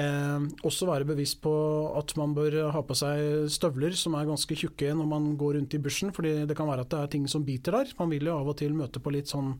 Eh, 0.00 0.46
også 0.66 0.88
være 0.90 1.08
bevisst 1.08 1.40
på 1.44 1.54
at 1.98 2.14
man 2.20 2.34
bør 2.36 2.60
ha 2.74 2.82
på 2.86 2.96
seg 2.98 3.50
støvler 3.52 3.96
som 3.98 4.16
er 4.18 4.28
ganske 4.28 4.56
tjukke 4.62 4.92
når 4.96 5.10
man 5.10 5.30
går 5.40 5.58
rundt 5.58 5.76
i 5.76 5.82
bushen, 5.82 6.14
fordi 6.16 6.34
det 6.48 6.56
kan 6.58 6.68
være 6.70 6.86
at 6.86 6.92
det 6.92 7.02
er 7.02 7.12
ting 7.16 7.26
som 7.30 7.46
biter 7.46 7.76
der. 7.78 7.94
Man 8.00 8.12
vil 8.12 8.30
jo 8.30 8.36
av 8.38 8.52
og 8.52 8.58
til 8.60 8.76
møte 8.76 9.02
på 9.02 9.14
litt 9.14 9.30
sånn 9.30 9.54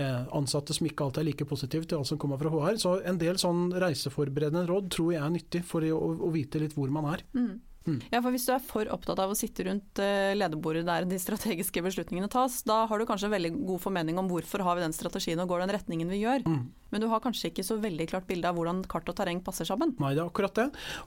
eh, 0.00 0.22
ansatte 0.36 0.76
som 0.76 0.88
ikke 0.88 1.06
alltid 1.06 1.24
er 1.24 1.30
like 1.30 1.48
positive 1.48 1.88
til 1.88 2.00
alt 2.00 2.10
som 2.10 2.20
kommer 2.20 2.40
fra 2.40 2.52
HR. 2.52 2.80
Så 2.80 2.98
en 3.06 3.20
del 3.20 3.40
sånn 3.40 3.70
reiseforberedende 3.80 4.66
råd 4.70 4.92
tror 4.94 5.14
jeg 5.14 5.24
er 5.24 5.34
nyttig 5.34 5.64
for 5.66 5.84
å, 5.84 6.14
å 6.28 6.32
vite 6.34 6.62
litt 6.62 6.76
hvor 6.78 6.92
man 6.94 7.12
er. 7.14 7.26
Mm. 7.36 7.58
Mm. 7.86 8.00
Ja, 8.12 8.20
for 8.20 8.34
Hvis 8.34 8.44
du 8.44 8.52
er 8.52 8.60
for 8.64 8.90
opptatt 8.92 9.20
av 9.22 9.32
å 9.32 9.38
sitte 9.38 9.64
rundt 9.66 10.02
uh, 10.02 10.32
lederbordet 10.36 10.84
der 10.88 11.06
de 11.08 11.20
strategiske 11.20 11.82
beslutningene 11.84 12.28
tas, 12.32 12.60
da 12.68 12.82
har 12.90 13.00
du 13.00 13.06
kanskje 13.08 13.30
en 13.30 13.36
veldig 13.36 13.52
god 13.70 13.80
formening 13.86 14.20
om 14.20 14.28
hvorfor 14.30 14.64
har 14.66 14.76
vi 14.76 14.84
den 14.84 14.96
strategien 14.96 15.40
og 15.40 15.48
går 15.50 15.64
den 15.64 15.74
retningen 15.78 16.12
vi 16.12 16.22
gjør. 16.22 16.44
Mm. 16.44 16.68
Men 16.90 17.04
du 17.04 17.06
har 17.10 17.22
kanskje 17.22 17.52
ikke 17.52 17.64
så 17.64 17.76
veldig 17.80 18.08
klart 18.10 18.26
bilde 18.28 18.50
av 18.50 18.58
hvordan 18.58 18.82
kart 18.90 19.08
og 19.08 19.16
terreng 19.16 19.40
passer 19.46 19.68
sammen? 19.68 19.94
Nei, 20.02 20.12
det 20.16 20.24
er 20.24 20.30
akkurat 20.30 20.56
det. 20.58 20.66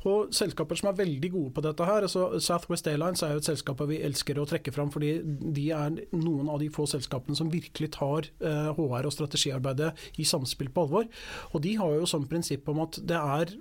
Og 0.10 0.32
selskaper 0.36 0.80
som 0.80 0.90
er 0.90 1.00
veldig 1.02 1.32
gode 1.34 1.52
på 1.58 1.66
dette 1.66 1.88
her, 1.88 2.08
altså 2.08 2.40
Southwest 2.44 2.88
Airlines 2.90 3.24
er 3.26 3.36
jo 3.36 3.44
et 3.44 3.50
selskap 3.50 3.84
vi 3.84 4.00
elsker 4.06 4.40
å 4.40 4.48
trekke 4.48 4.72
fram, 4.72 4.92
fordi 4.94 5.18
de 5.24 5.66
er 5.76 5.98
noen 6.16 6.48
av 6.52 6.62
de 6.64 6.70
få 6.72 6.88
selskapene 6.90 7.36
som 7.36 7.52
virkelig 7.52 7.92
tar 7.98 8.30
uh, 8.40 8.72
eh, 8.72 8.80
HR 8.80 9.10
og 9.10 9.16
strategiarbeidet 9.16 9.92
i 10.24 10.28
samspill 10.28 10.72
på 10.74 10.88
alvor. 10.88 11.10
Og 11.52 11.64
de 11.66 11.76
har 11.82 11.98
jo 12.00 12.10
sånn 12.10 12.30
prinsipp 12.32 12.70
om 12.72 12.80
at 12.86 13.02
det 13.04 13.20
er 13.20 13.52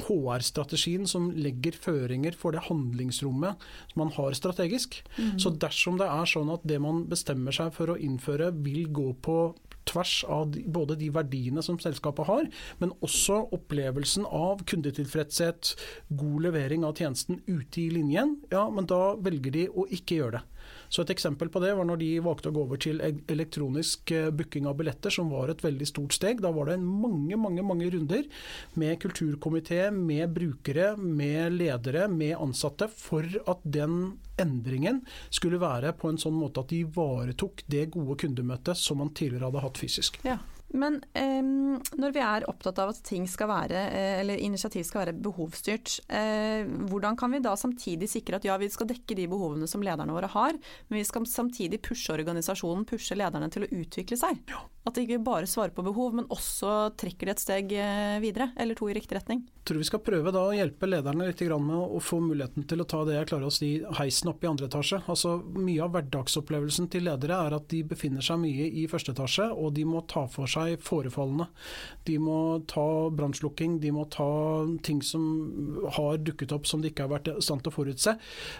HR-strategien 0.00 1.06
som 1.08 1.30
legger 1.34 1.76
føringer 1.76 2.36
for 2.38 2.54
det 2.54 2.66
handlingsrommet 2.68 3.66
som 3.92 4.02
man 4.02 4.12
har 4.16 4.36
strategisk. 4.38 5.00
Mm. 5.16 5.38
Så 5.40 5.54
dersom 5.62 5.98
det 6.00 6.08
er 6.10 6.30
sånn 6.30 6.52
at 6.52 6.64
det 6.68 6.80
man 6.82 7.04
bestemmer 7.10 7.54
seg 7.54 7.72
for 7.76 7.92
å 7.92 7.98
innføre 8.00 8.52
vil 8.64 8.86
gå 8.92 9.10
på 9.24 9.40
tvers 9.88 10.24
av 10.28 10.54
både 10.66 10.96
de 11.00 11.10
verdiene 11.14 11.62
som 11.64 11.78
selskapet 11.80 12.28
har, 12.28 12.48
men 12.82 12.94
også 13.04 13.42
opplevelsen 13.56 14.26
av 14.26 14.64
kundetilfredshet, 14.70 15.74
god 16.08 16.46
levering 16.48 16.86
av 16.86 16.98
tjenesten 17.00 17.40
ute 17.46 17.84
i 17.84 17.90
linjen, 17.94 18.38
ja, 18.52 18.66
men 18.70 18.88
da 18.90 19.16
velger 19.20 19.56
de 19.56 19.66
å 19.70 19.86
ikke 19.90 20.20
gjøre 20.20 20.40
det. 20.40 20.46
Så 20.90 21.02
Et 21.02 21.12
eksempel 21.14 21.48
på 21.52 21.60
det 21.62 21.70
var 21.78 21.86
når 21.86 22.00
de 22.02 22.08
valgte 22.22 22.50
å 22.50 22.54
gå 22.54 22.64
over 22.66 22.80
til 22.82 23.00
elektronisk 23.30 24.10
eh, 24.14 24.30
booking 24.34 24.66
av 24.66 24.76
billetter, 24.78 25.12
som 25.14 25.30
var 25.32 25.52
et 25.52 25.62
veldig 25.62 25.86
stort 25.88 26.16
steg. 26.16 26.42
Da 26.42 26.50
var 26.54 26.70
det 26.70 26.80
mange 26.82 27.38
mange, 27.40 27.62
mange 27.66 27.88
runder 27.94 28.26
med 28.80 28.98
kulturkomité, 29.02 29.88
med 29.94 30.34
brukere, 30.34 30.92
med 30.98 31.56
ledere, 31.56 32.08
med 32.10 32.36
ansatte, 32.38 32.90
for 32.90 33.26
at 33.46 33.62
den 33.64 34.18
endringen 34.42 35.02
skulle 35.30 35.60
være 35.60 35.94
på 35.98 36.10
en 36.10 36.20
sånn 36.20 36.38
måte 36.38 36.64
at 36.64 36.72
de 36.72 36.84
ivaretok 36.86 37.64
det 37.70 37.88
gode 37.94 38.18
kundemøtet 38.24 38.78
som 38.78 39.00
man 39.02 39.14
tidligere 39.14 39.50
hadde 39.50 39.66
hatt 39.66 39.80
fysisk. 39.80 40.20
Ja. 40.26 40.38
Men 40.70 41.00
eh, 41.18 41.42
når 41.98 42.12
vi 42.14 42.22
er 42.22 42.46
opptatt 42.50 42.78
av 42.78 42.92
at 42.92 43.00
ting 43.06 43.26
skal 43.30 43.50
være, 43.50 43.80
eh, 43.90 44.20
eller 44.20 44.42
initiativ 44.42 44.84
skal 44.86 45.02
være 45.02 45.16
behovsstyrt, 45.18 45.96
eh, 46.06 46.62
hvordan 46.90 47.18
kan 47.18 47.34
vi 47.34 47.42
da 47.42 47.56
samtidig 47.58 48.10
sikre 48.10 48.38
at 48.38 48.46
ja, 48.46 48.58
vi 48.60 48.70
skal 48.70 48.88
dekke 48.90 49.16
de 49.18 49.26
behovene 49.30 49.66
som 49.70 49.82
lederne 49.82 50.14
våre 50.14 50.30
har, 50.30 50.54
men 50.88 51.00
vi 51.00 51.06
skal 51.08 51.26
samtidig 51.26 51.82
pushe 51.82 52.14
organisasjonen, 52.14 52.86
pushe 52.86 53.18
lederne 53.18 53.50
til 53.50 53.66
å 53.66 53.72
utvikle 53.80 54.20
seg? 54.20 54.38
Ja. 54.50 54.62
At 54.88 54.96
de 54.96 55.02
ikke 55.04 55.20
bare 55.20 55.48
svarer 55.48 55.74
på 55.76 55.84
behov, 55.84 56.14
men 56.16 56.28
også 56.32 56.94
trekker 56.98 57.28
de 57.28 57.32
et 57.34 57.42
steg 57.42 57.72
eh, 57.76 58.16
videre, 58.22 58.48
eller 58.56 58.78
to 58.78 58.86
i 58.88 58.94
riktig 58.96 59.18
retning. 59.18 59.42
Jeg 59.60 59.66
tror 59.68 59.78
vi 59.82 59.86
skal 59.90 60.00
prøve 60.00 60.32
da 60.32 60.40
å 60.48 60.54
hjelpe 60.56 60.88
lederne 60.88 61.26
litt 61.28 61.42
med 61.60 61.76
å 61.76 62.00
få 62.00 62.16
muligheten 62.24 62.64
til 62.66 62.80
å 62.80 62.86
ta 62.88 63.02
det 63.04 63.18
jeg 63.18 63.28
klarer 63.28 63.50
å 63.50 63.52
si 63.52 63.68
heisen 63.98 64.30
opp 64.32 64.42
i 64.42 64.48
andre 64.48 64.70
etasje. 64.70 65.02
Altså 65.04 65.34
Mye 65.60 65.84
av 65.84 65.92
hverdagsopplevelsen 65.92 66.88
til 66.90 67.04
ledere 67.06 67.36
er 67.44 67.58
at 67.58 67.68
de 67.68 67.82
befinner 67.92 68.24
seg 68.24 68.40
mye 68.40 68.70
i 68.80 68.86
første 68.90 69.12
etasje, 69.12 69.50
og 69.52 69.76
de 69.76 69.84
må 69.84 70.00
ta 70.08 70.24
for 70.32 70.48
seg 70.50 70.80
forefallene. 70.82 71.50
De 72.08 72.16
må 72.22 72.38
ta 72.72 72.86
brannslukking, 73.12 73.76
de 73.84 73.92
må 73.94 74.08
ta 74.10 74.30
ting 74.86 75.04
som 75.04 75.28
har 76.00 76.18
dukket 76.24 76.56
opp 76.56 76.66
som 76.66 76.80
de 76.80 76.88
ikke 76.88 77.04
har 77.04 77.14
vært 77.18 77.30
i 77.34 77.36
stand 77.44 77.60
til 77.60 77.74
å 77.74 77.76
forutse. 77.76 78.16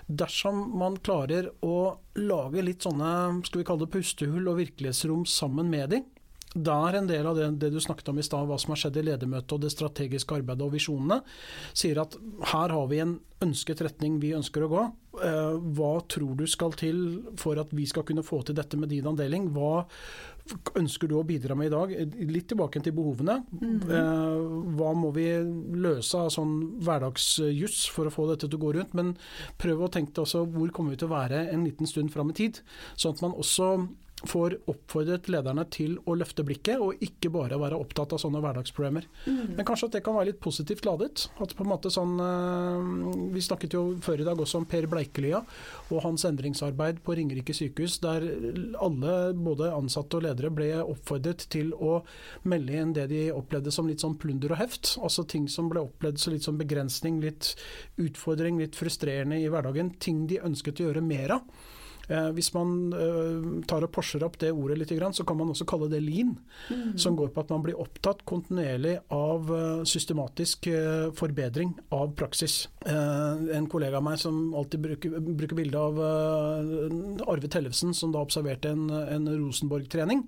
Dersom 0.07 0.67
man 0.85 1.00
klarer 1.00 1.49
å 1.65 1.97
lage 2.21 2.62
litt 2.67 2.85
sånne 2.85 3.41
skal 3.49 3.62
vi 3.62 3.67
kalle 3.73 3.87
det 3.87 3.95
pustehull 3.97 4.53
og 4.53 4.61
virkelighetsrom 4.61 5.25
sammen 5.29 5.73
med 5.73 5.95
dem, 5.97 6.09
det 6.54 6.75
er 6.75 6.97
en 6.99 7.07
del 7.07 7.26
av 7.30 7.37
det, 7.38 7.47
det 7.62 7.69
du 7.71 7.78
snakket 7.83 8.09
om 8.11 8.19
i 8.19 8.25
stad, 8.26 8.49
hva 8.49 8.57
som 8.59 8.73
har 8.75 8.80
skjedd 8.83 8.97
i 8.99 9.04
ledermøtet 9.07 9.52
og 9.54 9.62
det 9.62 9.71
strategiske 9.71 10.35
arbeidet 10.40 10.66
og 10.66 10.73
visjonene, 10.75 11.21
sier 11.71 12.00
at 12.02 12.16
her 12.50 12.75
har 12.75 12.88
vi 12.90 12.99
en 13.04 13.21
ønsket 13.45 13.85
retning 13.87 14.19
vi 14.21 14.33
ønsker 14.35 14.66
å 14.66 14.71
gå. 14.73 14.83
Eh, 15.26 15.54
hva 15.78 15.92
tror 16.11 16.35
du 16.40 16.45
skal 16.50 16.75
til 16.78 16.99
for 17.38 17.61
at 17.62 17.71
vi 17.76 17.87
skal 17.88 18.04
kunne 18.09 18.26
få 18.26 18.42
til 18.42 18.59
dette 18.59 18.78
med 18.80 18.90
din 18.90 19.07
andeling? 19.07 19.47
Hva 19.54 19.87
ønsker 20.80 21.07
du 21.07 21.14
å 21.21 21.25
bidra 21.26 21.54
med 21.54 21.71
i 21.71 21.75
dag? 21.76 21.95
Litt 22.35 22.50
tilbake 22.50 22.83
til 22.83 22.97
behovene. 22.99 23.38
Mm. 23.54 24.75
Hva 24.75 24.90
må 24.99 25.12
vi 25.14 25.28
løse 25.78 26.19
av 26.19 26.35
sånn 26.35 26.54
hverdagsjuss 26.83 27.85
for 27.95 28.11
å 28.11 28.14
få 28.14 28.26
dette 28.33 28.49
til 28.49 28.59
å 28.59 28.64
gå 28.66 28.75
rundt? 28.80 28.99
Men 28.99 29.14
prøv 29.62 29.87
å 29.87 29.92
tenke 29.92 30.16
deg 30.16 30.26
også 30.26 30.45
hvor 30.50 30.75
kommer 30.75 30.97
vi 30.97 31.02
til 31.04 31.12
å 31.12 31.14
være 31.14 31.47
en 31.54 31.66
liten 31.69 31.87
stund 31.87 32.11
fram 32.11 32.35
i 32.35 32.38
tid? 32.42 32.62
Sånn 32.99 33.14
at 33.14 33.23
man 33.23 33.38
også 33.38 33.76
får 34.29 34.57
oppfordret 34.69 35.29
lederne 35.33 35.65
til 35.73 35.97
å 36.09 36.15
løfte 36.19 36.45
blikket, 36.47 36.81
og 36.83 37.00
ikke 37.05 37.31
bare 37.33 37.59
være 37.61 37.79
opptatt 37.81 38.12
av 38.15 38.21
sånne 38.21 38.43
hverdagsproblemer. 38.45 39.07
Mm. 39.25 39.57
Men 39.57 39.67
kanskje 39.69 39.89
at 39.89 39.97
det 39.97 40.03
kan 40.05 40.17
være 40.19 40.31
litt 40.31 40.41
positivt 40.45 40.85
ladet. 40.89 41.27
At 41.41 41.55
på 41.57 41.65
en 41.65 41.71
måte 41.73 41.93
sånn, 41.93 42.19
eh, 42.21 43.29
Vi 43.31 43.41
snakket 43.41 43.75
jo 43.75 43.97
før 44.03 44.21
i 44.21 44.25
dag 44.27 44.39
også 44.39 44.59
om 44.59 44.67
Per 44.67 44.87
Bleikelia 44.91 45.41
og 45.91 46.03
hans 46.03 46.25
endringsarbeid 46.25 47.00
på 47.05 47.15
Ringerike 47.17 47.55
sykehus, 47.55 47.99
der 48.00 48.27
alle, 48.81 49.33
både 49.35 49.73
ansatte 49.73 50.19
og 50.19 50.25
ledere, 50.25 50.50
ble 50.50 50.71
oppfordret 50.83 51.47
til 51.49 51.73
å 51.75 52.03
melde 52.45 52.73
inn 52.73 52.93
det 52.93 53.09
de 53.12 53.31
opplevde 53.33 53.73
som 53.73 53.89
litt 53.89 54.00
sånn 54.00 54.19
plunder 54.19 54.53
og 54.53 54.61
heft. 54.62 54.97
Altså 55.00 55.27
ting 55.27 55.49
som 55.49 55.71
ble 55.71 55.81
opplevd 55.81 56.19
som 56.19 56.35
litt 56.35 56.47
sånn 56.47 56.61
begrensning, 56.61 57.21
litt 57.21 57.55
utfordring, 58.00 58.59
litt 58.59 58.77
frustrerende 58.77 59.41
i 59.41 59.49
hverdagen. 59.49 59.95
Ting 59.99 60.27
de 60.27 60.43
ønsket 60.45 60.81
å 60.81 60.91
gjøre 60.91 61.05
mer 61.05 61.39
av. 61.39 61.47
Eh, 62.11 62.31
hvis 62.35 62.50
man 62.57 62.90
eh, 62.90 63.49
tar 63.71 63.87
og 63.87 63.93
porser 63.95 64.25
opp 64.26 64.38
det 64.43 64.50
ordet 64.50 64.81
litt, 64.81 64.95
så 65.14 65.25
kan 65.26 65.38
man 65.38 65.52
også 65.52 65.67
kalle 65.69 65.90
det 65.93 66.02
lean. 66.02 66.35
Mm. 66.69 66.99
Som 66.99 67.17
går 67.19 67.31
på 67.31 67.45
at 67.45 67.52
man 67.55 67.62
blir 67.62 67.79
opptatt 67.79 68.25
kontinuerlig 68.29 68.97
av 69.14 69.52
eh, 69.55 69.83
systematisk 69.87 70.67
forbedring 71.17 71.73
av 71.95 72.12
praksis. 72.19 72.64
En 72.87 73.67
kollega 73.71 73.99
av 73.99 74.05
meg 74.05 74.19
som 74.21 74.55
alltid 74.57 74.83
bruker, 74.83 75.14
bruker 75.21 75.57
bilde 75.59 75.81
av 75.81 75.99
Arve 77.31 77.49
Tellefsen, 77.50 77.93
som 77.97 78.12
da 78.14 78.23
observerte 78.25 78.73
en, 78.73 78.88
en 78.90 79.29
Rosenborg-trening. 79.29 80.23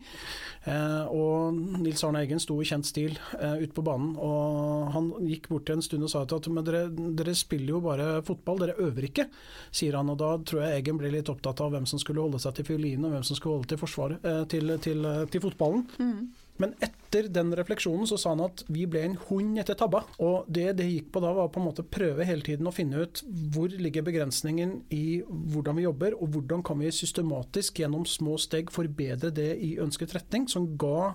Og 1.13 1.59
Nils 1.83 2.03
Arne 2.07 2.23
Eggen 2.25 2.43
sto 2.43 2.59
i 2.63 2.69
kjent 2.69 2.89
stil 2.89 3.17
ute 3.35 3.73
på 3.75 3.85
banen. 3.87 4.15
og 4.21 4.93
Han 4.95 5.11
gikk 5.29 5.49
bort 5.53 5.67
til 5.69 5.79
en 5.79 5.85
stund 5.85 6.07
og 6.07 6.13
sa 6.13 6.25
at 6.25 6.49
dere, 6.69 6.85
dere 6.93 7.37
spiller 7.39 7.77
jo 7.77 7.83
bare 7.85 8.09
fotball, 8.27 8.63
dere 8.65 8.79
øver 8.85 9.09
ikke, 9.09 9.29
sier 9.75 9.99
han. 9.99 10.13
og 10.13 10.21
Da 10.23 10.35
tror 10.47 10.65
jeg 10.65 10.83
Eggen 10.83 11.01
ble 11.01 11.13
litt 11.15 11.33
opptatt 11.33 11.65
av 11.65 11.72
hvem 11.73 11.89
som 11.89 12.01
skulle 12.03 12.23
holde 12.25 12.41
seg 12.43 12.57
til 12.57 12.69
fiolinen 12.69 13.09
og 13.09 13.17
hvem 13.17 13.27
som 13.27 13.39
skulle 13.39 13.59
holde 13.59 13.73
til 13.73 13.81
forsvaret, 13.81 14.25
eh, 14.29 14.45
til, 14.53 14.77
til, 14.85 15.05
eh, 15.09 15.27
til 15.33 15.45
fotballen. 15.45 15.87
Mm. 15.99 16.31
Men 16.61 16.75
etter 16.85 17.27
den 17.33 17.51
refleksjonen 17.57 18.07
så 18.07 18.19
sa 18.21 18.35
han 18.35 18.45
at 18.45 18.63
vi 18.71 18.85
ble 18.91 19.03
en 19.07 19.17
hund 19.27 19.57
etter 19.59 19.77
tabba. 19.79 20.03
Og 20.23 20.49
det 20.53 20.77
det 20.79 20.89
gikk 20.91 21.09
på 21.15 21.23
da, 21.25 21.33
var 21.35 21.49
på 21.53 21.63
en 21.63 21.67
måte 21.71 21.87
prøve 21.87 22.27
hele 22.29 22.45
tiden 22.47 22.69
å 22.69 22.75
finne 22.75 23.03
ut 23.03 23.23
hvor 23.55 23.73
ligger 23.73 24.05
begrensningen 24.07 24.77
i 24.95 25.23
hvordan 25.25 25.81
vi 25.81 25.87
jobber, 25.89 26.19
og 26.19 26.37
hvordan 26.37 26.63
kan 26.67 26.79
vi 26.83 26.93
systematisk 26.95 27.83
gjennom 27.83 28.07
små 28.09 28.37
steg 28.41 28.71
forbedre 28.75 29.33
det 29.35 29.51
i 29.65 29.75
ønsket 29.83 30.15
retning, 30.19 30.47
som 30.51 30.69
ga 30.79 31.15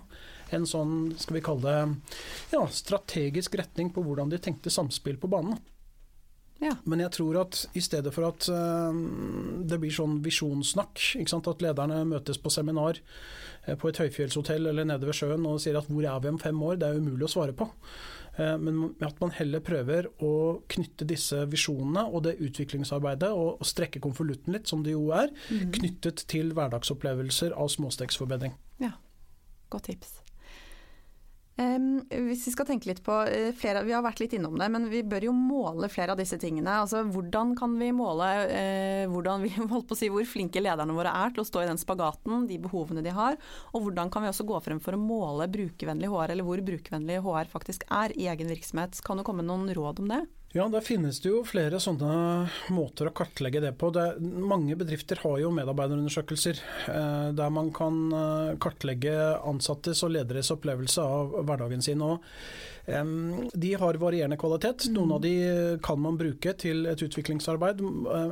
en 0.56 0.68
sånn, 0.68 1.14
skal 1.20 1.38
vi 1.38 1.46
kalle 1.46 1.64
det, 1.64 2.20
ja, 2.56 2.62
strategisk 2.72 3.58
retning 3.60 3.92
på 3.94 4.04
hvordan 4.04 4.32
de 4.32 4.40
tenkte 4.42 4.74
samspill 4.74 5.20
på 5.22 5.32
banen. 5.32 5.60
Ja. 6.64 6.74
Men 6.90 7.04
jeg 7.04 7.14
tror 7.14 7.38
at 7.44 7.60
i 7.78 7.82
stedet 7.84 8.14
for 8.16 8.28
at 8.32 8.48
uh, 8.50 8.90
det 9.68 9.78
blir 9.82 9.94
sånn 9.94 10.20
visjonssnakk, 10.26 11.02
at 11.22 11.64
lederne 11.64 12.02
møtes 12.10 12.40
på 12.42 12.52
seminar 12.54 13.00
uh, 13.68 13.76
på 13.78 13.92
et 13.92 14.02
høyfjellshotell 14.02 14.72
eller 14.72 14.88
nede 14.90 15.10
ved 15.10 15.18
sjøen 15.18 15.46
og 15.50 15.62
sier 15.62 15.78
at 15.78 15.90
hvor 15.92 16.06
er 16.06 16.22
vi 16.24 16.34
om 16.34 16.42
fem 16.42 16.62
år, 16.70 16.80
det 16.82 16.90
er 16.90 17.02
umulig 17.02 17.30
å 17.30 17.34
svare 17.38 17.56
på. 17.58 17.70
Uh, 18.38 18.56
men 18.62 18.84
at 19.06 19.22
man 19.22 19.34
heller 19.38 19.62
prøver 19.66 20.10
å 20.26 20.34
knytte 20.74 21.06
disse 21.10 21.46
visjonene 21.52 22.08
og 22.10 22.26
det 22.28 22.38
utviklingsarbeidet, 22.50 23.30
og, 23.34 23.62
og 23.62 23.70
strekke 23.70 24.02
konvolutten 24.04 24.58
litt, 24.58 24.70
som 24.70 24.86
det 24.86 24.98
jo 24.98 25.12
er, 25.14 25.34
mm. 25.50 25.74
knyttet 25.78 26.26
til 26.32 26.56
hverdagsopplevelser 26.58 27.54
av 27.54 27.70
småstegsforbedring. 27.78 28.58
Ja, 28.82 28.96
godt 29.74 29.92
tips. 29.92 30.18
Um, 31.58 32.04
hvis 32.12 32.44
vi 32.46 32.52
skal 32.54 32.68
tenke 32.70 32.86
litt 32.86 33.00
på 33.02 33.14
uh, 33.26 33.50
flere, 33.58 33.82
Vi 33.88 33.94
har 33.96 34.04
vært 34.06 34.20
litt 34.22 34.36
innom 34.38 34.60
det, 34.62 34.68
men 34.70 34.84
vi 34.92 35.00
bør 35.02 35.26
jo 35.26 35.34
måle 35.34 35.90
flere 35.90 36.14
av 36.14 36.20
disse 36.22 36.38
tingene. 36.38 36.76
Altså, 36.84 37.02
hvordan 37.10 37.56
kan 37.58 37.74
vi 37.80 37.90
måle 37.98 38.28
uh, 38.52 39.06
hvordan 39.10 39.42
vi, 39.42 39.50
holdt 39.74 39.90
på 39.90 39.98
å 39.98 40.00
si, 40.00 40.12
hvor 40.14 40.28
flinke 40.30 40.62
lederne 40.62 40.94
våre 40.94 41.16
er 41.26 41.34
til 41.34 41.42
å 41.42 41.48
stå 41.50 41.64
i 41.64 41.72
den 41.72 41.82
spagaten, 41.82 42.46
de 42.50 42.60
behovene 42.62 43.02
de 43.02 43.16
har, 43.16 43.40
og 43.74 43.88
hvordan 43.88 44.14
kan 44.14 44.26
vi 44.26 44.30
også 44.30 44.46
gå 44.46 44.62
frem 44.68 44.84
for 44.84 44.94
å 44.94 45.02
måle 45.02 45.50
brukervennlig 45.50 46.14
HR, 46.14 46.36
eller 46.36 46.46
hvor 46.46 46.62
brukervennlig 46.70 47.24
HR 47.26 47.50
faktisk 47.50 47.90
er 47.90 48.14
i 48.14 48.30
egen 48.30 48.54
virksomhet. 48.54 49.02
Kan 49.02 49.18
du 49.18 49.26
komme 49.26 49.42
med 49.42 49.50
noen 49.50 49.74
råd 49.74 50.06
om 50.06 50.14
det? 50.14 50.22
Ja, 50.56 50.64
der 50.72 50.82
finnes 50.82 51.20
det 51.20 51.28
jo 51.28 51.42
flere 51.44 51.80
sånne 51.84 52.48
måter 52.72 53.10
å 53.10 53.14
kartlegge 53.16 53.60
det 53.60 53.74
på. 53.80 53.90
Det, 53.92 54.06
mange 54.24 54.78
bedrifter 54.80 55.20
har 55.20 55.42
jo 55.42 55.52
medarbeiderundersøkelser 55.52 56.62
eh, 56.94 57.28
der 57.36 57.52
man 57.52 57.74
kan 57.76 58.00
eh, 58.16 58.54
kartlegge 58.64 59.18
ansattes 59.44 60.06
og 60.08 60.14
lederes 60.16 60.54
opplevelse 60.56 61.04
av 61.04 61.36
hverdagen 61.44 61.84
sin. 61.84 62.02
og 62.06 62.24
de 62.88 63.74
har 63.76 63.98
varierende 64.00 64.38
kvalitet. 64.40 64.86
Noen 64.96 65.12
av 65.18 65.20
de 65.20 65.32
kan 65.84 66.00
man 66.00 66.16
bruke 66.16 66.54
til 66.56 66.86
et 66.88 67.02
utviklingsarbeid. 67.04 67.82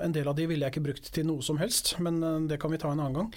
En 0.06 0.13
del 0.15 0.30
av 0.32 0.38
de 0.38 0.45
ville 0.47 0.63
jeg 0.63 0.71
ikke 0.71 0.86
brukt 0.86 1.10
til 1.12 1.28
noe 1.28 1.43
som 1.43 1.60
helst, 1.60 1.97
men 1.99 2.21
eh, 2.23 2.38
det 2.47 2.60
kan 2.62 2.71
vi 2.71 2.80
ta 2.80 2.93
en 2.93 3.01
annen 3.04 3.17
gang. 3.19 3.34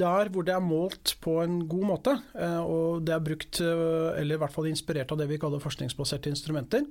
Der 0.00 0.30
hvor 0.32 0.46
det 0.46 0.54
er 0.56 0.64
målt 0.64 1.12
på 1.20 1.36
en 1.42 1.60
god 1.68 1.84
måte, 1.90 2.16
eh, 2.32 2.56
og 2.64 3.04
det 3.04 3.14
er 3.14 3.26
brukt, 3.26 3.60
eh, 3.60 4.16
eller 4.16 4.38
i 4.38 4.40
hvert 4.40 4.54
fall 4.54 4.70
inspirert 4.70 5.12
av 5.12 5.20
det 5.20 5.28
vi 5.28 5.38
kaller 5.42 5.60
forskningsbaserte 5.60 6.32
instrumenter, 6.32 6.88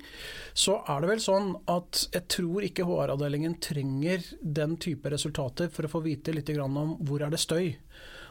så 0.53 0.77
er 0.85 0.98
det 1.03 1.09
vel 1.11 1.21
sånn 1.23 1.51
at 1.69 2.05
jeg 2.13 2.25
tror 2.31 2.65
ikke 2.65 2.85
HR-avdelingen 2.87 3.57
trenger 3.63 4.23
den 4.41 4.77
type 4.81 5.11
resultater 5.11 5.69
for 5.73 5.85
å 5.85 5.91
få 5.91 6.01
vite 6.05 6.33
litt 6.33 6.49
om 6.59 6.95
hvor 7.05 7.25
er 7.25 7.33
det 7.33 7.41
støy. 7.41 7.75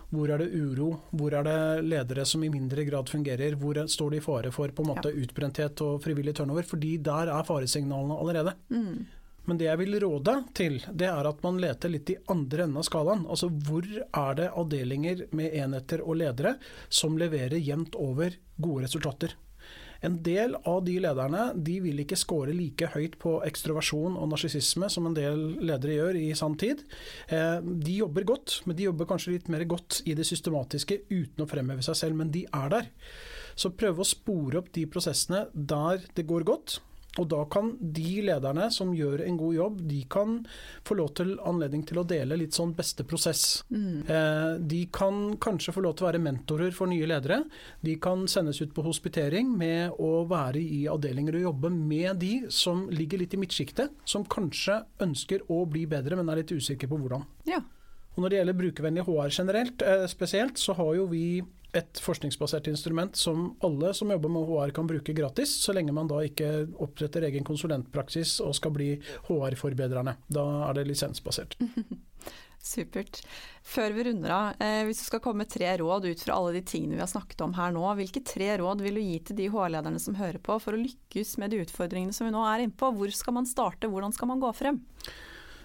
Hvor 0.08 0.30
er 0.32 0.40
det 0.40 0.56
uro? 0.56 0.88
Hvor 1.12 1.34
er 1.36 1.44
det 1.44 1.84
ledere 1.84 2.24
som 2.26 2.42
i 2.44 2.48
mindre 2.48 2.84
grad 2.88 3.10
fungerer? 3.12 3.58
Hvor 3.60 3.82
står 3.92 4.14
de 4.14 4.20
i 4.20 4.24
fare 4.24 4.52
for 4.54 4.72
på 4.72 4.84
en 4.84 4.90
måte 4.94 5.12
ja. 5.12 5.20
utbrenthet 5.20 5.82
og 5.84 6.00
frivillig 6.04 6.32
turnover? 6.38 6.64
Fordi 6.64 6.94
der 7.04 7.28
er 7.28 7.44
faresignalene 7.44 8.16
allerede. 8.16 8.54
Mm. 8.72 9.04
Men 9.48 9.60
det 9.60 9.68
jeg 9.68 9.80
vil 9.80 9.98
råde 10.04 10.34
til, 10.56 10.78
det 10.92 11.08
er 11.08 11.28
at 11.28 11.44
man 11.44 11.60
leter 11.60 11.92
litt 11.92 12.10
i 12.12 12.18
andre 12.32 12.66
enden 12.66 12.80
av 12.80 12.88
skalaen. 12.88 13.26
Altså 13.28 13.48
hvor 13.48 13.84
er 13.88 14.40
det 14.40 14.48
avdelinger 14.50 15.26
med 15.36 15.56
enheter 15.56 16.04
og 16.04 16.18
ledere 16.20 16.56
som 16.88 17.16
leverer 17.20 17.60
jevnt 17.60 17.96
over 18.00 18.36
gode 18.56 18.84
resultater? 18.84 19.36
En 20.04 20.18
del 20.22 20.54
av 20.68 20.84
de 20.86 20.94
lederne 21.02 21.48
de 21.54 21.78
vil 21.82 22.02
ikke 22.04 22.18
score 22.18 22.54
like 22.54 22.90
høyt 22.94 23.16
på 23.22 23.38
ekstroversjon 23.48 24.18
og 24.18 24.30
narsissisme 24.30 24.90
som 24.92 25.08
en 25.08 25.16
del 25.16 25.42
ledere 25.58 25.96
gjør 25.96 26.20
i 26.20 26.26
sann 26.38 26.54
tid. 26.60 26.84
Eh, 27.34 27.58
de 27.62 27.98
jobber 27.98 28.26
godt, 28.28 28.60
men 28.66 28.78
de 28.78 28.86
jobber 28.86 29.08
kanskje 29.10 29.34
litt 29.34 29.50
mer 29.52 29.66
godt 29.68 30.02
i 30.06 30.14
det 30.18 30.26
systematiske 30.28 31.02
uten 31.10 31.44
å 31.44 31.48
fremheve 31.50 31.84
seg 31.86 31.98
selv, 31.98 32.20
men 32.20 32.30
de 32.34 32.46
er 32.46 32.74
der. 32.74 32.92
Så 33.58 33.74
prøve 33.74 34.04
å 34.04 34.06
spore 34.06 34.62
opp 34.62 34.70
de 34.76 34.86
prosessene 34.90 35.48
der 35.52 36.04
det 36.14 36.28
går 36.28 36.46
godt, 36.46 36.78
og 37.16 37.26
da 37.30 37.40
kan 37.50 37.72
de 37.80 38.20
lederne 38.26 38.68
som 38.74 38.92
gjør 38.94 39.24
en 39.24 39.38
god 39.40 39.54
jobb, 39.56 39.78
de 39.90 40.02
kan 40.10 40.36
få 40.86 40.98
lov 40.98 41.14
til 41.18 41.32
anledning 41.48 41.82
til 41.88 42.02
å 42.02 42.06
dele 42.06 42.36
litt 42.38 42.54
sånn 42.54 42.74
beste 42.78 43.06
prosess. 43.08 43.62
Mm. 43.72 44.04
Eh, 44.04 44.52
de 44.70 44.82
kan 44.94 45.32
kanskje 45.42 45.74
få 45.74 45.82
lov 45.82 45.96
til 45.98 46.06
å 46.06 46.10
være 46.10 46.22
mentorer 46.22 46.74
for 46.76 46.90
nye 46.90 47.08
ledere. 47.08 47.40
De 47.82 47.96
kan 48.02 48.26
sendes 48.30 48.60
ut 48.62 48.74
på 48.76 48.84
hospitering 48.86 49.50
med 49.58 49.96
å 49.98 50.22
være 50.30 50.62
i 50.62 50.84
avdelinger 50.90 51.40
og 51.40 51.48
jobbe 51.48 51.72
med 51.74 52.22
de 52.22 52.34
som 52.54 52.86
ligger 52.92 53.24
litt 53.24 53.34
i 53.34 53.42
midtsjiktet, 53.42 53.98
som 54.06 54.26
kanskje 54.28 54.82
ønsker 55.02 55.48
å 55.50 55.64
bli 55.70 55.88
bedre, 55.90 56.18
men 56.18 56.30
er 56.30 56.44
litt 56.44 56.54
usikre 56.54 56.90
på 56.90 57.00
hvordan. 57.00 57.26
Ja. 57.48 57.64
Og 58.14 58.22
Når 58.22 58.30
det 58.30 58.38
gjelder 58.38 58.58
brukervennlig 58.58 59.02
HR 59.06 59.30
generelt, 59.30 59.82
eh, 59.82 60.06
spesielt, 60.10 60.58
så 60.58 60.74
har 60.74 60.94
jo 60.94 61.06
vi 61.06 61.42
et 61.76 62.00
forskningsbasert 62.00 62.68
instrument 62.70 63.16
som 63.16 63.50
alle 63.64 63.92
som 63.96 64.10
jobber 64.10 64.32
med 64.32 64.48
HR 64.48 64.72
kan 64.76 64.88
bruke 64.88 65.12
gratis, 65.16 65.52
så 65.60 65.74
lenge 65.76 65.92
man 65.92 66.08
da 66.08 66.22
ikke 66.24 66.68
oppretter 66.80 67.26
egen 67.28 67.44
konsulentpraksis 67.46 68.38
og 68.44 68.56
skal 68.56 68.74
bli 68.74 68.90
HR-forbedrerne. 69.28 70.16
Da 70.32 70.46
er 70.68 70.78
det 70.78 70.88
lisensbasert. 70.88 71.58
Supert. 72.68 73.20
Før 73.62 73.94
vi 73.94 74.04
runder 74.08 74.32
av, 74.34 74.62
eh, 74.64 74.82
hvis 74.84 74.98
du 75.00 75.06
skal 75.06 75.22
komme 75.24 75.44
med 75.44 75.52
tre 75.52 75.70
råd 75.78 76.08
ut 76.08 76.24
fra 76.24 76.34
alle 76.34 76.56
de 76.58 76.64
tingene 76.66 76.96
vi 76.96 77.04
har 77.04 77.10
snakket 77.10 77.44
om 77.44 77.54
her 77.56 77.72
nå, 77.72 77.84
hvilke 78.00 78.24
tre 78.26 78.50
råd 78.60 78.82
vil 78.84 78.98
du 78.98 79.04
gi 79.04 79.18
til 79.28 79.38
de 79.38 79.48
HR-lederne 79.52 80.02
som 80.02 80.18
hører 80.18 80.40
på, 80.42 80.58
for 80.60 80.74
å 80.74 80.80
lykkes 80.80 81.36
med 81.38 81.54
de 81.54 81.62
utfordringene 81.64 82.16
som 82.16 82.26
vi 82.28 82.34
nå 82.34 82.42
er 82.48 82.64
inne 82.64 82.76
på? 82.76 82.90
Hvor 82.96 83.14
skal 83.14 83.38
man 83.38 83.48
starte, 83.48 83.88
hvordan 83.88 84.16
skal 84.16 84.32
man 84.32 84.42
gå 84.42 84.50
frem? 84.56 84.82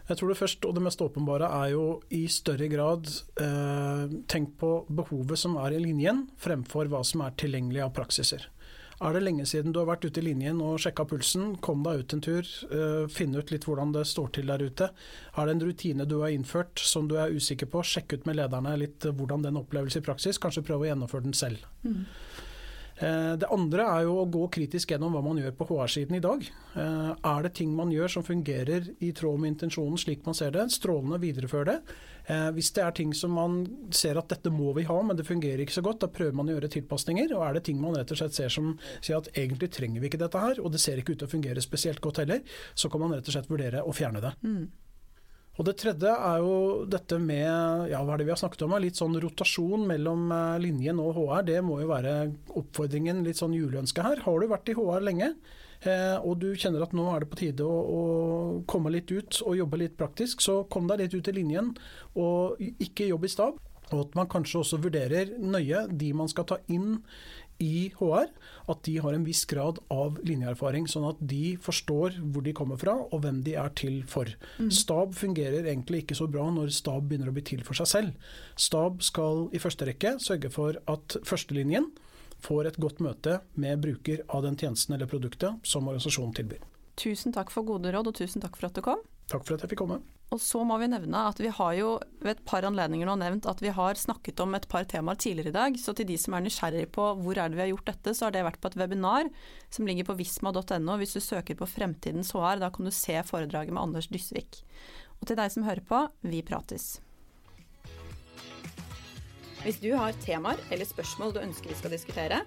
Jeg 0.10 0.20
tror 0.20 0.34
det 0.34 0.40
første 0.40 0.68
og 0.68 0.76
det 0.76 0.84
mest 0.84 1.02
åpenbare 1.04 1.48
er 1.64 1.70
jo 1.72 1.84
i 2.12 2.26
større 2.32 2.68
grad 2.72 3.08
eh, 3.40 4.18
tenk 4.28 4.58
på 4.60 4.72
behovet 4.92 5.40
som 5.40 5.56
er 5.62 5.78
i 5.78 5.80
linjen, 5.80 6.26
fremfor 6.44 6.92
hva 6.92 7.04
som 7.08 7.24
er 7.24 7.38
tilgjengelig 7.40 7.86
av 7.86 7.94
praksiser. 7.96 8.50
Er 9.04 9.16
det 9.16 9.24
lenge 9.24 9.46
siden 9.50 9.74
du 9.74 9.80
har 9.82 9.88
vært 9.90 10.06
ute 10.06 10.22
i 10.22 10.26
linjen 10.28 10.60
og 10.64 10.78
sjekka 10.84 11.06
pulsen, 11.10 11.56
kom 11.64 11.82
deg 11.88 12.04
ut 12.04 12.16
en 12.16 12.24
tur, 12.24 12.52
eh, 12.72 13.08
finn 13.12 13.36
ut 13.36 13.52
litt 13.52 13.66
hvordan 13.68 13.96
det 13.96 14.06
står 14.08 14.32
til 14.36 14.52
der 14.52 14.64
ute. 14.64 14.92
Er 15.38 15.48
det 15.48 15.56
en 15.56 15.66
rutine 15.68 16.08
du 16.08 16.20
har 16.22 16.36
innført 16.36 16.80
som 16.80 17.08
du 17.08 17.18
er 17.20 17.34
usikker 17.34 17.72
på, 17.72 17.84
sjekk 17.84 18.20
ut 18.20 18.28
med 18.30 18.40
lederne 18.40 18.76
litt 18.80 19.08
hvordan 19.08 19.44
den 19.48 19.60
oppleves 19.60 19.98
i 20.00 20.04
praksis, 20.04 20.40
kanskje 20.40 20.66
prøve 20.68 20.88
å 20.88 20.92
gjennomføre 20.92 21.28
den 21.28 21.38
selv. 21.38 21.64
Mm. 21.84 22.06
Eh, 22.98 23.34
det 23.42 23.50
andre 23.52 23.86
er 23.90 24.06
jo 24.06 24.20
å 24.22 24.30
gå 24.30 24.46
kritisk 24.54 24.94
gjennom 24.94 25.16
hva 25.16 25.24
man 25.26 25.40
gjør 25.42 25.56
på 25.58 25.68
HR-siden 25.72 26.18
i 26.18 26.24
dag. 26.24 26.46
Eh, 26.78 27.12
er 27.34 27.46
det 27.46 27.54
ting 27.58 27.74
man 27.76 27.92
gjør 27.94 28.12
som 28.18 28.26
fungerer 28.26 28.92
i 29.02 29.12
tråd 29.16 29.42
med 29.42 29.56
intensjonen 29.56 29.98
slik 30.00 30.26
man 30.28 30.38
ser 30.38 30.54
det? 30.54 30.68
Strålende 30.76 31.22
viderefør 31.24 31.66
det. 31.72 31.80
Eh, 32.28 32.50
hvis 32.56 32.72
det 32.76 32.84
er 32.86 32.96
ting 32.96 33.16
som 33.18 33.34
man 33.36 33.58
ser 33.92 34.20
at 34.22 34.30
dette 34.32 34.54
må 34.54 34.76
vi 34.78 34.86
ha, 34.88 35.00
men 35.02 35.18
det 35.18 35.28
fungerer 35.28 35.66
ikke 35.66 35.80
så 35.80 35.86
godt, 35.86 36.04
da 36.06 36.12
prøver 36.14 36.38
man 36.38 36.52
å 36.52 36.56
gjøre 36.56 36.72
tilpasninger. 36.78 37.34
Og 37.36 37.48
er 37.48 37.58
det 37.58 37.66
ting 37.68 37.82
man 37.82 37.98
rett 37.98 38.14
og 38.14 38.22
slett 38.22 38.38
ser 38.38 38.54
som 38.54 38.76
sier 39.00 39.18
at 39.20 39.32
egentlig 39.34 39.74
trenger 39.74 40.04
vi 40.04 40.12
ikke 40.12 40.22
dette 40.22 40.46
her, 40.46 40.62
og 40.62 40.72
det 40.74 40.84
ser 40.84 41.02
ikke 41.02 41.18
ut 41.18 41.24
til 41.24 41.32
å 41.32 41.34
fungere 41.34 41.66
spesielt 41.66 42.04
godt 42.04 42.24
heller, 42.24 42.46
så 42.76 42.92
kan 42.94 43.04
man 43.04 43.18
rett 43.18 43.28
og 43.28 43.36
slett 43.36 43.52
vurdere 43.52 43.84
å 43.84 43.96
fjerne 43.96 44.24
det. 44.24 44.36
Mm. 44.46 44.64
Og 45.54 45.68
Det 45.68 45.76
tredje 45.78 46.10
er 46.10 46.40
jo 46.42 46.54
dette 46.90 47.20
med 47.22 47.92
ja, 47.92 48.00
hva 48.02 48.16
er 48.16 48.22
det 48.22 48.26
vi 48.26 48.34
har 48.34 48.40
snakket 48.42 48.64
om, 48.66 48.74
litt 48.82 48.98
sånn 48.98 49.20
rotasjon 49.22 49.84
mellom 49.90 50.32
eh, 50.34 50.62
linjen 50.64 51.02
og 51.02 51.20
HR. 51.20 51.44
Det 51.46 51.60
må 51.66 51.78
jo 51.84 51.92
være 51.92 52.14
oppfordringen, 52.58 53.22
litt 53.26 53.38
sånn 53.38 53.54
juleønske 53.54 54.06
her. 54.06 54.24
Har 54.26 54.42
du 54.42 54.50
vært 54.50 54.72
i 54.74 54.76
HR 54.80 55.06
lenge, 55.06 55.30
eh, 55.86 56.16
og 56.18 56.40
du 56.42 56.50
kjenner 56.58 56.88
at 56.88 56.96
nå 56.98 57.06
er 57.12 57.22
det 57.22 57.30
på 57.30 57.42
tide 57.44 57.68
å, 57.70 57.76
å, 58.00 58.02
komme 58.70 58.96
litt 58.96 59.14
ut 59.14 59.44
og 59.46 59.60
jobbe 59.60 59.84
litt 59.84 60.00
praktisk, 60.00 60.42
så 60.42 60.64
kom 60.74 60.90
deg 60.90 61.04
litt 61.04 61.14
ut 61.14 61.30
i 61.30 61.36
linjen, 61.38 61.70
og 62.18 62.58
ikke 62.82 63.12
jobb 63.12 63.30
i 63.30 63.34
stab. 63.36 63.62
Og 63.94 64.08
at 64.08 64.18
man 64.18 64.30
kanskje 64.32 64.64
også 64.64 64.80
vurderer 64.82 65.36
nøye 65.38 65.86
de 65.92 66.10
man 66.18 66.32
skal 66.32 66.48
ta 66.50 66.58
inn 66.74 67.04
i 67.62 67.92
HR 68.00 68.30
at 68.72 68.84
de 68.88 68.96
har 69.04 69.16
en 69.16 69.26
viss 69.28 69.44
grad 69.50 69.80
av 69.94 70.18
linjeerfaring, 70.26 70.88
sånn 70.90 71.08
at 71.10 71.20
de 71.20 71.56
forstår 71.62 72.18
hvor 72.22 72.46
de 72.46 72.56
kommer 72.56 72.80
fra 72.82 72.96
og 73.04 73.24
hvem 73.24 73.42
de 73.46 73.56
er 73.60 73.74
til 73.78 74.02
for. 74.10 74.30
Mm. 74.58 74.72
Stab 74.74 75.14
fungerer 75.18 75.68
egentlig 75.68 76.04
ikke 76.04 76.18
så 76.18 76.30
bra 76.32 76.48
når 76.54 76.74
stab 76.76 77.08
begynner 77.10 77.32
å 77.32 77.36
bli 77.36 77.46
til 77.54 77.64
for 77.68 77.78
seg 77.78 77.92
selv. 77.92 78.34
Stab 78.60 79.04
skal 79.06 79.48
i 79.54 79.62
første 79.62 79.88
rekke 79.90 80.18
sørge 80.24 80.52
for 80.54 80.80
at 80.90 81.18
førstelinjen 81.28 81.92
får 82.44 82.72
et 82.72 82.82
godt 82.82 83.00
møte 83.04 83.40
med 83.60 83.82
bruker 83.84 84.24
av 84.28 84.44
den 84.46 84.58
tjenesten 84.60 84.96
eller 84.98 85.10
produktet 85.10 85.64
som 85.68 85.88
organisasjonen 85.88 86.36
tilbyr. 86.40 86.64
Tusen 87.00 87.34
takk 87.34 87.50
for 87.54 87.66
gode 87.66 87.94
råd, 87.94 88.12
og 88.12 88.18
tusen 88.20 88.44
takk 88.44 88.58
for 88.60 88.70
at 88.70 88.76
du 88.78 88.84
kom. 88.86 89.02
Takk 89.32 89.46
for 89.48 89.56
at 89.56 89.64
jeg 89.64 89.74
fikk 89.74 89.86
komme. 89.86 90.02
Og 90.34 90.42
så 90.42 90.64
må 90.66 90.80
vi 90.82 90.88
nevne 90.90 91.28
at 91.30 91.38
vi 91.38 91.52
har 91.54 91.76
jo 91.78 91.90
ved 92.24 92.32
et 92.32 92.46
par 92.50 92.66
anledninger 92.66 93.06
nå 93.06 93.14
nevnt 93.22 93.46
at 93.50 93.60
vi 93.62 93.70
har 93.76 94.00
snakket 94.00 94.42
om 94.42 94.56
et 94.58 94.66
par 94.72 94.88
temaer 94.90 95.20
tidligere 95.22 95.52
i 95.52 95.58
dag. 95.58 95.78
Så 95.78 95.94
til 95.94 96.08
de 96.10 96.18
som 96.18 96.34
er 96.34 96.46
nysgjerrig 96.46 96.88
på 96.96 97.06
hvor 97.20 97.38
er 97.38 97.52
det 97.52 97.60
vi 97.60 97.66
har 97.68 97.70
gjort 97.70 97.92
dette, 97.92 98.16
så 98.18 98.26
har 98.28 98.34
det 98.34 98.46
vært 98.48 98.58
på 98.64 98.72
et 98.72 98.80
webinar 98.82 99.30
som 99.70 99.86
ligger 99.86 100.10
på 100.10 100.18
visma.no. 100.18 100.98
Hvis 100.98 101.14
du 101.14 101.22
søker 101.22 101.60
på 101.60 101.70
Fremtidens 101.70 102.34
HR, 102.34 102.64
da 102.64 102.72
kan 102.74 102.90
du 102.90 102.94
se 102.94 103.20
foredraget 103.30 103.76
med 103.76 103.84
Anders 103.84 104.10
Dysvik. 104.10 104.64
Og 105.22 105.30
til 105.30 105.38
deg 105.38 105.54
som 105.54 105.68
hører 105.68 105.86
på, 105.86 106.02
vi 106.26 106.42
prates. 106.46 106.96
Hvis 109.64 109.78
du 109.80 109.94
har 109.96 110.18
temaer 110.26 110.60
eller 110.74 110.90
spørsmål 110.90 111.38
du 111.38 111.44
ønsker 111.44 111.72
vi 111.72 111.78
skal 111.78 111.94
diskutere, 111.94 112.42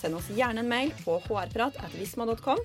send 0.00 0.16
oss 0.18 0.32
gjerne 0.32 0.64
en 0.64 0.72
mail 0.72 0.96
på 1.04 1.20
hrprat.visma.com. 1.28 2.64